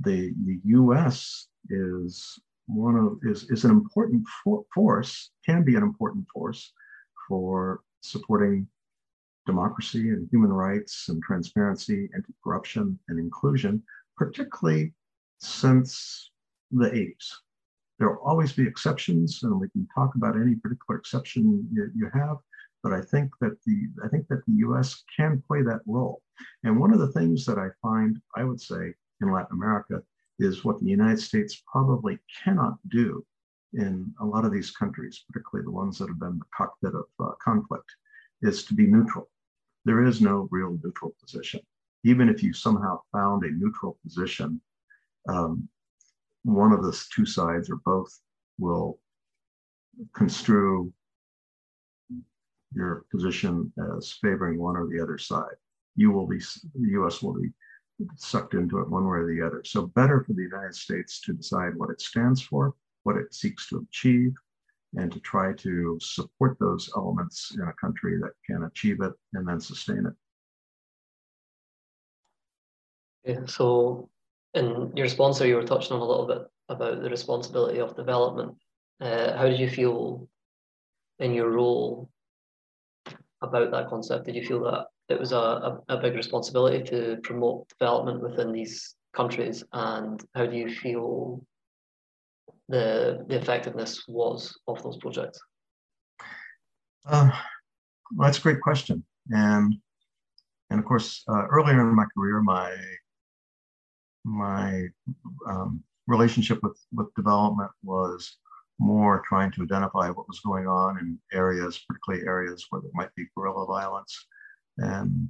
[0.00, 1.48] the, the U.S.
[1.68, 6.72] is one of is, is an important for, force, can be an important force
[7.28, 8.66] for supporting
[9.44, 13.82] democracy and human rights and transparency, anti-corruption and inclusion,
[14.16, 14.94] particularly
[15.40, 16.30] since
[16.70, 17.32] the 80s.
[17.98, 22.10] There will always be exceptions, and we can talk about any particular exception you, you
[22.14, 22.36] have,
[22.82, 25.04] but I think that the I think that the U.S.
[25.16, 26.20] can play that role.
[26.64, 30.02] And one of the things that I find, I would say, in Latin America
[30.38, 33.24] is what the United States probably cannot do
[33.74, 37.04] in a lot of these countries, particularly the ones that have been the cockpit of
[37.20, 37.90] uh, conflict,
[38.42, 39.30] is to be neutral.
[39.84, 41.60] There is no real neutral position.
[42.04, 44.60] Even if you somehow found a neutral position,
[45.28, 45.68] um,
[46.44, 48.12] one of the two sides or both
[48.58, 48.98] will
[50.14, 50.92] construe
[52.74, 55.56] your position as favoring one or the other side.
[55.96, 57.50] You will be, the US will be
[58.16, 59.62] sucked into it one way or the other.
[59.64, 63.68] So better for the United States to decide what it stands for, what it seeks
[63.68, 64.34] to achieve,
[64.94, 69.46] and to try to support those elements in a country that can achieve it and
[69.46, 70.12] then sustain it.
[73.24, 74.10] Yeah, so
[74.54, 78.56] in your sponsor, you were touching on a little bit about the responsibility of development.
[79.00, 80.28] Uh, how did you feel
[81.18, 82.10] in your role
[83.42, 84.26] about that concept?
[84.26, 88.94] Did you feel that it was a, a, big responsibility to promote development within these
[89.14, 89.64] countries?
[89.72, 91.44] And how do you feel
[92.68, 95.40] the, the effectiveness was of those projects?
[97.04, 97.30] Uh,
[98.12, 99.04] well, that's a great question.
[99.30, 99.74] And,
[100.70, 102.74] and of course, uh, earlier in my career, my,
[104.24, 104.86] my
[105.48, 108.36] um, relationship with, with development was
[108.82, 113.14] more trying to identify what was going on in areas, particularly areas where there might
[113.14, 114.26] be guerrilla violence,
[114.78, 115.28] and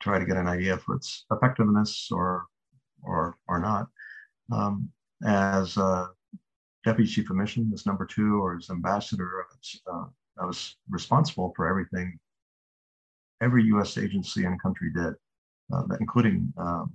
[0.00, 2.46] try to get an idea for its effectiveness or
[3.02, 3.86] or or not.
[4.50, 4.90] Um,
[5.24, 5.78] as
[6.84, 9.46] deputy chief of mission, as number two, or as ambassador,
[9.92, 10.04] uh,
[10.40, 12.18] I was responsible for everything
[13.42, 13.98] every U.S.
[13.98, 15.14] agency and country did,
[15.74, 16.92] uh, including um,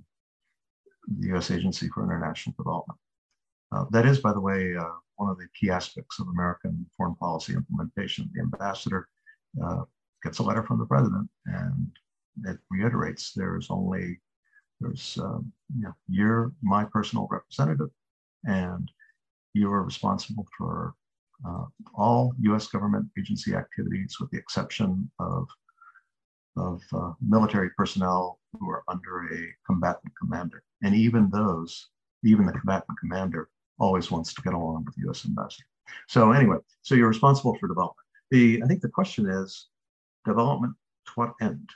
[1.18, 1.50] the U.S.
[1.50, 2.98] Agency for International Development.
[3.70, 7.14] Uh, that is, by the way, uh, one of the key aspects of American foreign
[7.16, 8.30] policy implementation.
[8.32, 9.08] The ambassador
[9.62, 9.82] uh,
[10.22, 11.90] gets a letter from the president and
[12.46, 14.20] it reiterates there's only,
[14.80, 17.90] there's, um, you know, you're my personal representative
[18.44, 18.90] and
[19.54, 20.94] you are responsible for
[21.46, 21.64] uh,
[21.94, 25.48] all US government agency activities with the exception of,
[26.56, 30.62] of uh, military personnel who are under a combatant commander.
[30.82, 31.88] And even those,
[32.22, 33.48] even the combatant commander
[33.78, 35.64] always wants to get along with the US ambassador.
[36.08, 38.06] So anyway, so you're responsible for development.
[38.30, 39.68] The I think the question is
[40.26, 40.74] development
[41.06, 41.68] to what end?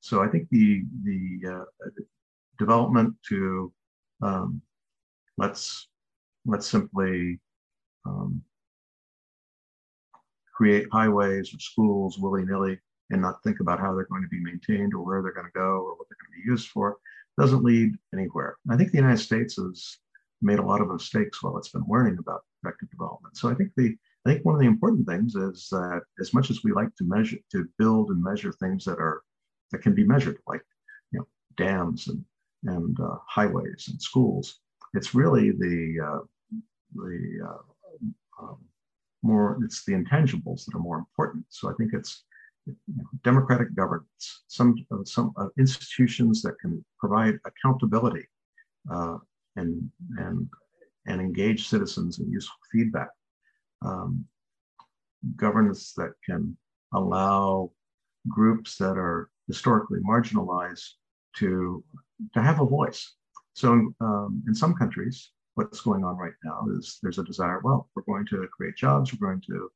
[0.00, 1.90] So I think the the uh,
[2.58, 3.72] development to
[4.22, 4.60] um,
[5.38, 5.88] let's
[6.46, 7.40] let's simply
[8.06, 8.42] um,
[10.54, 12.78] create highways or schools willy-nilly
[13.10, 15.52] and not think about how they're going to be maintained or where they're going to
[15.58, 16.98] go or what they're going to be used for
[17.38, 18.56] doesn't lead anywhere.
[18.70, 19.98] I think the United States is
[20.42, 23.36] made a lot of mistakes while it's been learning about effective development.
[23.36, 26.50] So I think the I think one of the important things is that as much
[26.50, 29.22] as we like to measure to build and measure things that are
[29.72, 30.62] that can be measured, like
[31.12, 31.26] you know
[31.56, 32.24] dams and
[32.64, 34.60] and uh, highways and schools,
[34.94, 36.20] it's really the uh,
[36.94, 38.58] the uh, um,
[39.22, 41.44] more it's the intangibles that are more important.
[41.48, 42.24] So I think it's
[42.66, 48.26] you know, democratic governance, some uh, some uh, institutions that can provide accountability
[48.90, 49.18] uh,
[49.56, 50.48] and and
[51.06, 53.08] and engage citizens in useful feedback.
[53.82, 54.24] Um,
[55.36, 56.56] governance that can
[56.94, 57.70] allow
[58.28, 60.88] groups that are historically marginalized
[61.36, 61.84] to
[62.34, 63.14] to have a voice.
[63.54, 67.60] So um, in some countries, what's going on right now is there's a desire.
[67.62, 69.12] Well, we're going to create jobs.
[69.12, 69.70] We're going to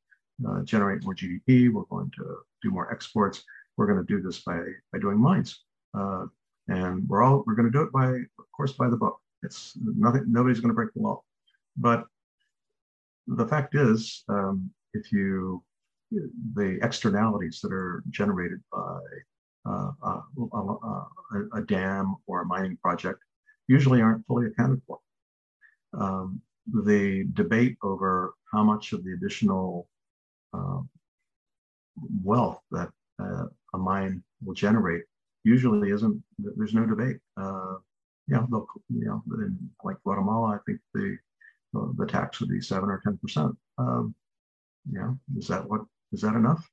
[0.47, 1.71] uh, generate more GDP.
[1.71, 3.43] We're going to do more exports.
[3.77, 4.59] We're going to do this by
[4.91, 5.63] by doing mines,
[5.97, 6.25] uh,
[6.67, 9.19] and we're all we're going to do it by, of course, by the book.
[9.45, 11.21] It's nothing, nobody's going to break the law.
[11.77, 12.05] But
[13.27, 15.63] the fact is, um, if you,
[16.11, 18.99] the externalities that are generated by
[19.67, 20.21] uh, uh,
[20.53, 23.19] uh, a, a, dam or a mining project
[23.67, 24.99] usually aren't fully accounted for.
[25.99, 26.41] Um,
[26.71, 29.87] the debate over how much of the additional
[30.53, 30.81] uh,
[32.23, 32.89] wealth that
[33.19, 35.03] uh, a mine will generate
[35.43, 37.17] usually isn't, there's no debate.
[38.27, 41.17] Yeah, you know, in like Guatemala, I think the
[41.77, 43.55] uh, the tax would be seven or ten percent.
[43.77, 44.15] Um,
[44.91, 46.67] yeah, is that what is that enough?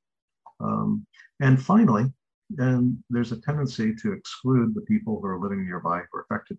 [0.61, 1.07] Um,
[1.41, 2.11] and finally,
[2.59, 6.59] and there's a tendency to exclude the people who are living nearby who are affected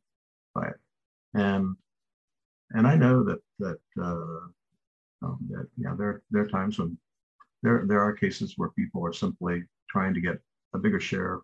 [0.53, 0.75] by it.
[1.33, 1.75] And
[2.71, 6.97] and I know that that uh, um, that yeah, there there are times when
[7.63, 10.39] there there are cases where people are simply trying to get
[10.73, 11.39] a bigger share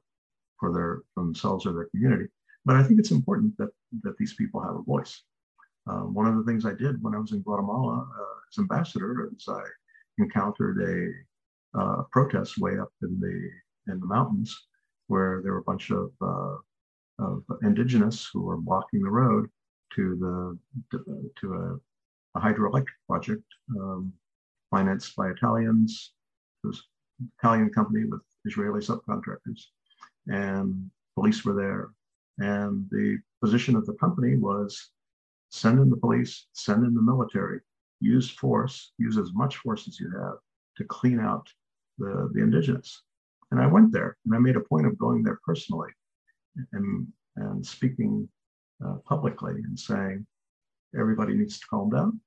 [0.60, 2.28] for their for themselves or their community.
[2.70, 3.72] But I think it's important that,
[4.04, 5.24] that these people have a voice.
[5.90, 9.28] Uh, one of the things I did when I was in Guatemala uh, as ambassador
[9.36, 9.64] is I
[10.20, 10.78] encountered
[11.76, 14.56] a uh, protest way up in the in the mountains
[15.08, 16.58] where there were a bunch of, uh,
[17.18, 19.50] of indigenous who were blocking the road
[19.96, 20.60] to
[20.92, 21.00] the
[21.42, 23.46] to a, a hydroelectric project
[23.80, 24.14] um,
[24.70, 26.14] financed by Italians.
[26.64, 26.84] It was
[27.20, 29.62] an Italian company with Israeli subcontractors,
[30.28, 31.90] and police were there,
[32.40, 34.92] and the position of the company was
[35.50, 37.60] send in the police, send in the military,
[38.00, 40.38] use force, use as much force as you have
[40.78, 41.48] to clean out
[41.98, 43.04] the, the indigenous.
[43.52, 45.90] And I went there and I made a point of going there personally
[46.74, 48.30] and, and speaking
[48.86, 50.26] uh, publicly and saying,
[50.98, 52.20] everybody needs to calm down.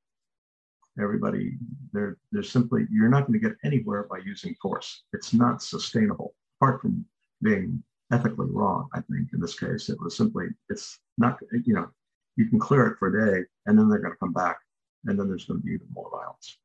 [1.01, 1.57] Everybody,
[1.93, 5.05] they're, they're simply, you're not going to get anywhere by using force.
[5.15, 7.07] It's not sustainable, apart from
[7.41, 7.83] being
[8.13, 9.89] ethically wrong, I think, in this case.
[9.89, 11.89] It was simply, it's not, you know,
[12.37, 14.59] you can clear it for a day and then they're going to come back
[15.07, 16.59] and then there's going to be even more violence.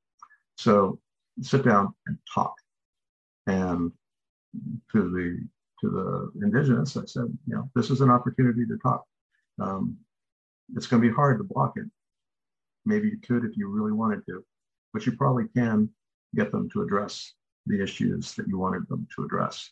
[0.58, 1.00] So
[1.42, 2.54] sit down and talk.
[3.48, 3.92] And
[4.92, 5.48] to the
[5.82, 9.06] to the indigenous, I said, you know, this is an opportunity to talk.
[9.60, 9.96] Um,
[10.76, 11.86] it's going to be hard to block it.
[12.86, 14.44] Maybe you could if you really wanted to,
[14.94, 15.90] but you probably can
[16.36, 17.34] get them to address
[17.68, 19.72] the issues that you wanted them to address.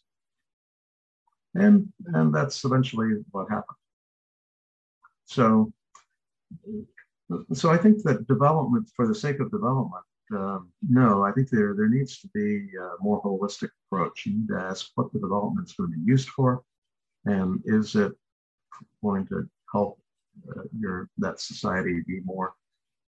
[1.56, 3.78] And, and that's eventually what happened.
[5.26, 5.72] So,
[7.54, 10.04] so I think that development for the sake of development
[10.34, 14.26] um, no, I think there there needs to be a more holistic approach.
[14.26, 16.64] You need to ask what the development is going to be used for,
[17.26, 18.14] and is it
[19.04, 20.00] going to help
[20.50, 22.56] uh, your that society be more,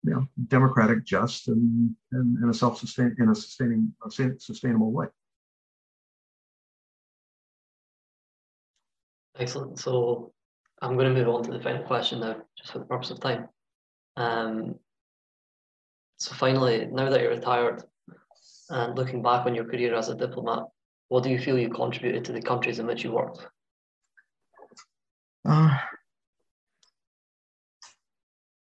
[0.03, 5.07] you know, democratic, just, and and in a self-sustain in a sustaining a sustainable way.
[9.39, 9.79] Excellent.
[9.79, 10.33] So
[10.81, 13.21] I'm going to move on to the final question now, just for the purpose of
[13.21, 13.47] time.
[14.17, 14.75] Um,
[16.17, 17.83] so finally, now that you're retired
[18.69, 20.63] and looking back on your career as a diplomat,
[21.07, 23.47] what do you feel you contributed to the countries in which you worked?
[25.47, 25.77] Uh,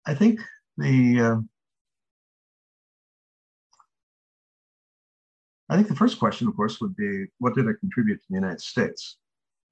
[0.05, 0.39] I think
[0.77, 1.35] the uh,
[5.69, 8.35] I think the first question, of course, would be what did I contribute to the
[8.35, 9.17] United States?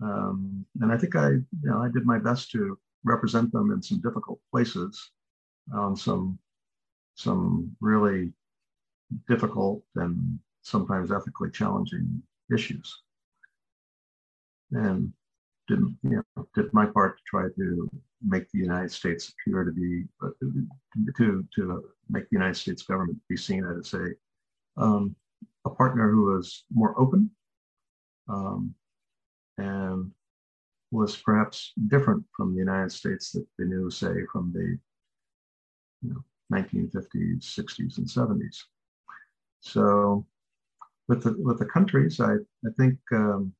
[0.02, 3.82] Um, and I think I, you know, I did my best to represent them in
[3.82, 5.12] some difficult places
[5.74, 6.39] on some
[7.16, 8.34] some really
[9.28, 12.22] difficult and sometimes ethically challenging
[12.54, 13.02] issues.
[14.72, 15.12] And
[15.68, 17.89] didn't, you know, did my part to try to
[18.26, 20.30] make the United States appear to be, uh,
[21.18, 24.10] to, to make the United States government be seen as a,
[24.78, 25.16] um,
[25.66, 27.30] a partner who was more open
[28.30, 28.74] um,
[29.58, 30.12] and
[30.91, 34.78] was perhaps different from the United States that they knew, say, from the
[36.02, 38.64] you know, 1950s, 60s, and 70s.
[39.62, 40.26] So
[41.08, 43.54] with the, with the countries, I, I think um,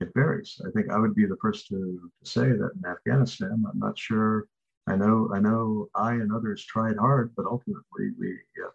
[0.00, 0.60] it varies.
[0.66, 3.98] I think I would be the first to, to say that in Afghanistan, I'm not
[3.98, 4.46] sure.
[4.86, 8.32] I know, I know, I and others tried hard, but ultimately we,
[8.64, 8.70] uh,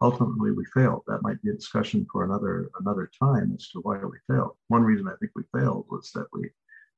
[0.00, 1.02] ultimately we failed.
[1.06, 4.56] That might be a discussion for another another time as to why we failed.
[4.68, 6.50] One reason I think we failed was that we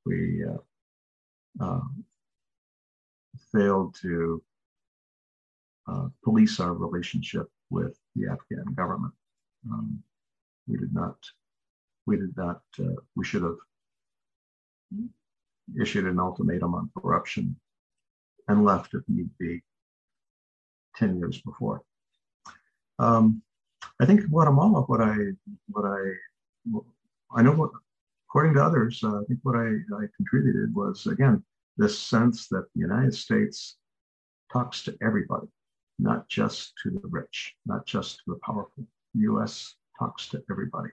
[0.04, 2.04] we uh, um,
[3.52, 4.42] failed to
[5.88, 9.12] uh, police our relationship with the Afghan government.
[9.70, 10.02] Um,
[10.66, 11.16] we did not,
[12.06, 13.56] we did not, uh, we should have
[15.80, 17.56] issued an ultimatum on corruption
[18.48, 19.62] and left if need be
[20.96, 21.82] 10 years before.
[23.02, 23.42] Um,
[24.00, 25.16] I think Guatemala, what I,
[25.68, 25.98] what I,
[27.34, 27.70] I know what,
[28.28, 31.42] according to others, uh, I think what I, I contributed was, again,
[31.76, 33.76] this sense that the United States
[34.52, 35.48] talks to everybody,
[35.98, 38.84] not just to the rich, not just to the powerful.
[39.14, 40.90] The US talks to everybody.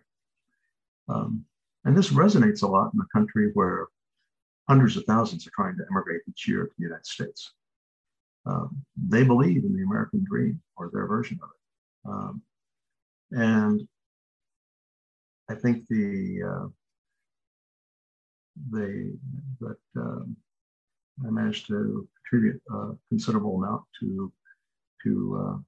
[1.10, 1.46] Um,
[1.86, 3.88] and this resonates a lot in a country where
[4.68, 7.54] hundreds of thousands are trying to emigrate each year to the United States.
[8.48, 11.59] Um, they believe in the American dream or their version of it.
[12.06, 12.42] Um,
[13.32, 13.88] and
[15.50, 16.68] I think the uh,
[18.72, 19.12] they
[19.62, 20.36] that um,
[21.26, 24.32] I managed to contribute a considerable amount to
[25.04, 25.64] to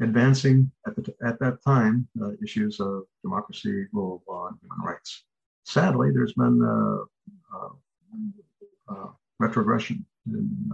[0.00, 4.56] uh, advancing at, the, at that time uh, issues of democracy, rule of law, and
[4.60, 5.24] human rights.
[5.64, 9.08] Sadly, there's been uh, uh, uh
[9.38, 10.70] retrogression in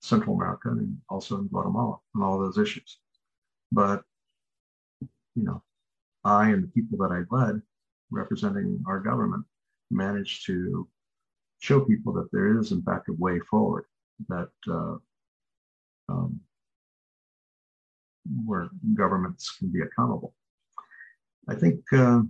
[0.00, 2.98] Central America and also in Guatemala on all those issues.
[3.72, 4.02] But
[5.34, 5.62] you know,
[6.24, 7.62] I and the people that I led,
[8.10, 9.44] representing our government,
[9.90, 10.88] managed to
[11.60, 13.84] show people that there is, in fact, a way forward
[14.28, 14.96] that uh,
[16.08, 16.40] um,
[18.44, 20.34] where governments can be accountable.
[21.48, 22.22] I think uh,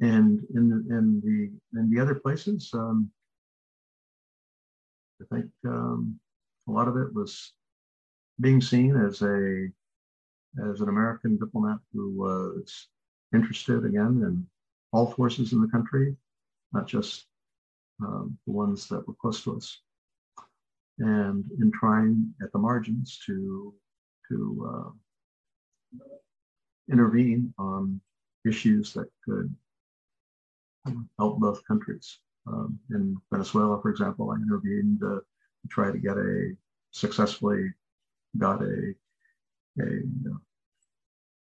[0.00, 3.10] and in in the in the other places, um,
[5.20, 6.18] I think um,
[6.68, 7.52] a lot of it was
[8.40, 9.68] being seen as a
[10.70, 12.88] as an American diplomat who was
[13.34, 14.46] interested again in
[14.92, 16.16] all forces in the country,
[16.72, 17.26] not just
[18.02, 19.80] um, the ones that were close to us,
[20.98, 23.74] and in trying at the margins to
[24.28, 24.92] to
[25.94, 26.00] uh,
[26.90, 28.00] intervene on
[28.46, 29.54] issues that could
[31.18, 32.18] help both countries.
[32.46, 35.18] Um, in Venezuela, for example, I intervened uh,
[35.68, 36.52] try to get a
[36.90, 37.72] successfully
[38.38, 38.94] got a
[39.80, 40.02] a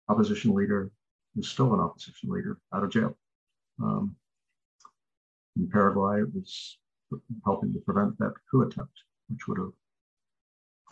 [0.08, 0.92] opposition leader
[1.34, 3.18] who's still an opposition leader out of jail.
[3.82, 4.16] Um,
[5.56, 6.78] in Paraguay, it was
[7.46, 8.94] helping to prevent that coup attempt,
[9.30, 9.72] which would have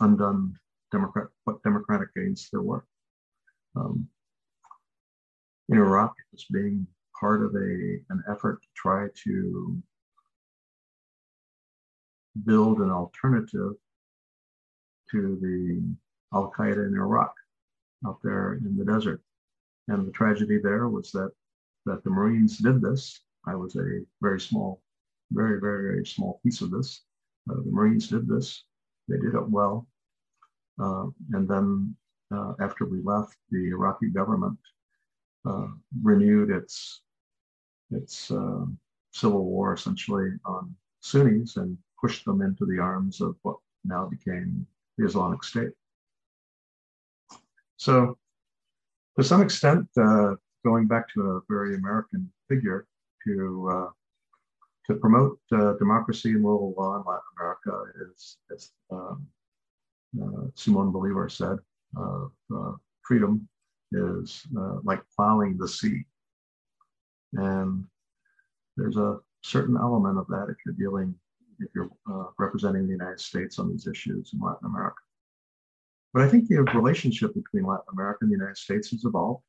[0.00, 0.56] undone
[0.90, 2.84] Democrat, what democratic gains there were.
[3.76, 4.08] Um,
[5.68, 6.86] in Iraq, it was being
[7.18, 9.82] part of a, an effort to try to
[12.44, 13.72] build an alternative
[15.10, 15.82] to the
[16.36, 17.34] Al Qaeda in Iraq
[18.06, 19.22] out there in the desert.
[19.88, 21.30] And the tragedy there was that
[21.86, 23.20] that the Marines did this.
[23.46, 24.82] I was a very small,
[25.32, 27.02] very, very, very small piece of this.
[27.50, 28.64] Uh, the Marines did this.
[29.08, 29.86] They did it well.
[30.78, 31.96] Uh, and then
[32.30, 34.58] uh, after we left, the Iraqi government
[35.48, 35.68] uh,
[36.02, 37.02] renewed its
[37.90, 38.66] its uh,
[39.12, 44.66] civil war essentially on Sunnis and pushed them into the arms of what now became
[44.96, 45.72] the Islamic State.
[47.76, 48.18] So,
[49.16, 50.34] to some extent, uh,
[50.64, 52.86] going back to a very American figure,
[53.26, 53.90] to uh,
[54.86, 59.26] to promote uh, democracy and rule of law in Latin America is, as um,
[60.22, 61.58] uh, Simon Bolivar said,
[62.00, 62.26] uh,
[63.02, 63.46] freedom
[63.92, 66.04] is uh, like plowing the sea.
[67.34, 67.84] And
[68.76, 71.14] there's a certain element of that if you're dealing,
[71.60, 75.02] if you're uh, representing the United States on these issues in Latin America.
[76.12, 79.42] But I think the relationship between Latin America and the United States has evolved.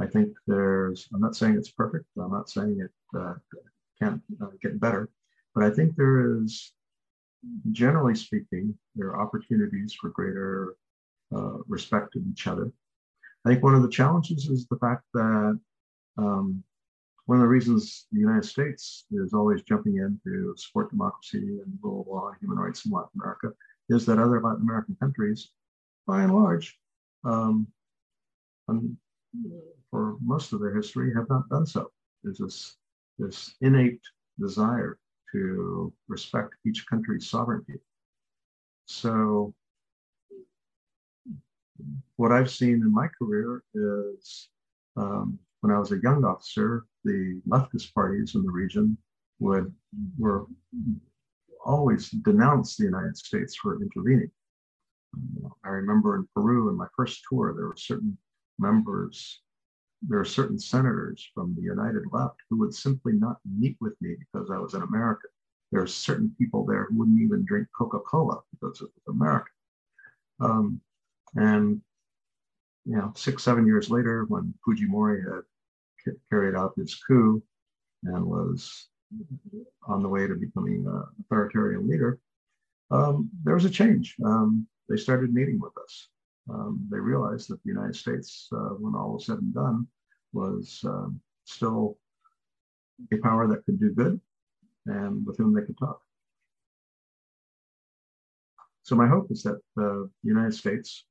[0.00, 3.34] I think there's, I'm not saying it's perfect, I'm not saying it uh,
[4.00, 5.10] can't uh, get better,
[5.54, 6.72] but I think there is,
[7.70, 10.76] generally speaking, there are opportunities for greater
[11.34, 12.72] uh, respect of each other.
[13.44, 15.60] I think one of the challenges is the fact that
[16.16, 16.64] um,
[17.26, 21.78] one of the reasons the United States is always jumping in to support democracy and
[21.82, 23.50] rule of law human rights in Latin America
[23.88, 25.50] is that other Latin American countries,
[26.06, 26.78] by and large,
[27.24, 27.66] um,
[29.90, 31.90] for most of their history, have not done so.
[32.22, 32.76] There's this,
[33.18, 34.00] this innate
[34.38, 34.98] desire
[35.32, 37.74] to respect each country's sovereignty.
[38.86, 39.54] So,
[42.16, 44.48] what I've seen in my career is
[44.96, 48.98] um, when I was a young officer, the leftist parties in the region
[49.38, 49.72] would
[50.18, 50.44] were
[51.64, 54.30] always denounced the United States for intervening.
[55.64, 58.18] I remember in Peru in my first tour, there were certain
[58.58, 59.40] members,
[60.02, 64.16] there are certain senators from the United Left who would simply not meet with me
[64.18, 65.30] because I was an American.
[65.72, 69.52] There are certain people there who wouldn't even drink Coca-Cola because it was American.
[70.40, 70.80] Um,
[71.36, 71.80] and
[72.84, 75.44] you know, six, seven years later, when Fujimori had
[76.30, 77.42] carried out his coup
[78.04, 78.88] and was
[79.86, 82.18] on the way to becoming an authoritarian leader,
[82.90, 84.16] um, there was a change.
[84.24, 86.08] Um, they started meeting with us.
[86.50, 89.86] Um, they realized that the United States, uh, when all was said and done,
[90.32, 91.98] was um, still
[93.12, 94.20] a power that could do good
[94.86, 96.00] and with whom they could talk.
[98.82, 101.06] So my hope is that the United States,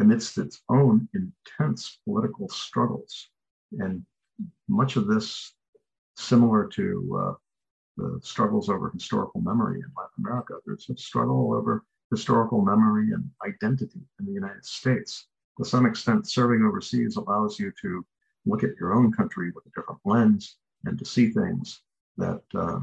[0.00, 3.30] amidst its own intense political struggles,
[3.72, 4.02] and
[4.68, 5.54] much of this
[6.16, 7.34] similar to uh,
[7.96, 10.54] the struggles over historical memory in Latin America.
[10.64, 15.26] There's a struggle over historical memory and identity in the United States.
[15.58, 18.06] To some extent, serving overseas allows you to
[18.46, 21.82] look at your own country with a different lens and to see things
[22.16, 22.78] that uh,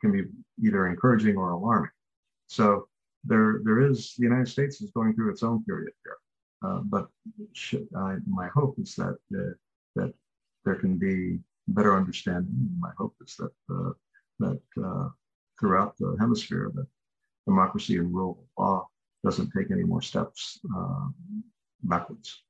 [0.00, 0.24] can be
[0.64, 1.90] either encouraging or alarming.
[2.48, 2.88] So
[3.24, 6.16] there, there is the United States is going through its own period here.
[6.64, 7.08] Uh, but
[7.52, 9.52] should, my hope is that uh,
[9.94, 10.12] that
[10.64, 11.38] there can be
[11.68, 12.76] better understanding.
[12.78, 13.92] My hope is that uh,
[14.38, 15.08] that uh,
[15.58, 16.86] throughout the hemisphere that
[17.46, 18.88] democracy and rule of law
[19.24, 21.08] doesn't take any more steps uh,
[21.82, 22.42] backwards.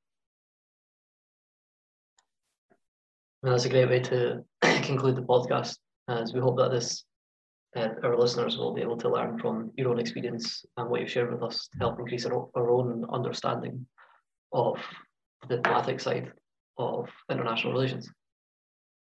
[3.43, 4.45] Well, that's a great way to
[4.83, 5.79] conclude the podcast,
[6.09, 7.05] as we hope that this
[7.77, 11.11] uh, our listeners will be able to learn from your own experience and what you've
[11.11, 13.87] shared with us to help increase our, our own understanding
[14.53, 14.79] of
[15.49, 16.33] the diplomatic side
[16.79, 18.11] of international relations.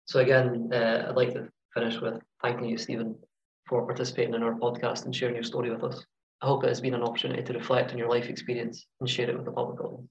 [0.05, 3.15] So again, uh, I'd like to finish with thanking you, Stephen,
[3.67, 6.03] for participating in our podcast and sharing your story with us.
[6.41, 9.29] I hope it has been an opportunity to reflect on your life experience and share
[9.29, 10.09] it with the public audience.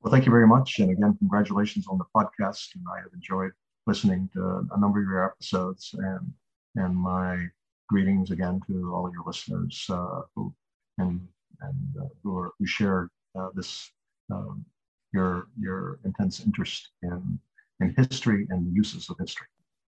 [0.00, 0.78] Well, thank you very much.
[0.78, 2.74] And again, congratulations on the podcast.
[2.76, 3.50] And I have enjoyed
[3.86, 6.32] listening to a number of your episodes and,
[6.76, 7.46] and my
[7.88, 10.54] greetings again to all of your listeners uh, who,
[10.98, 11.26] and,
[11.62, 13.90] and uh, who, are, who share uh, this
[14.30, 14.64] um,
[15.12, 17.38] your your intense interest in
[17.80, 19.46] in history and the uses of history.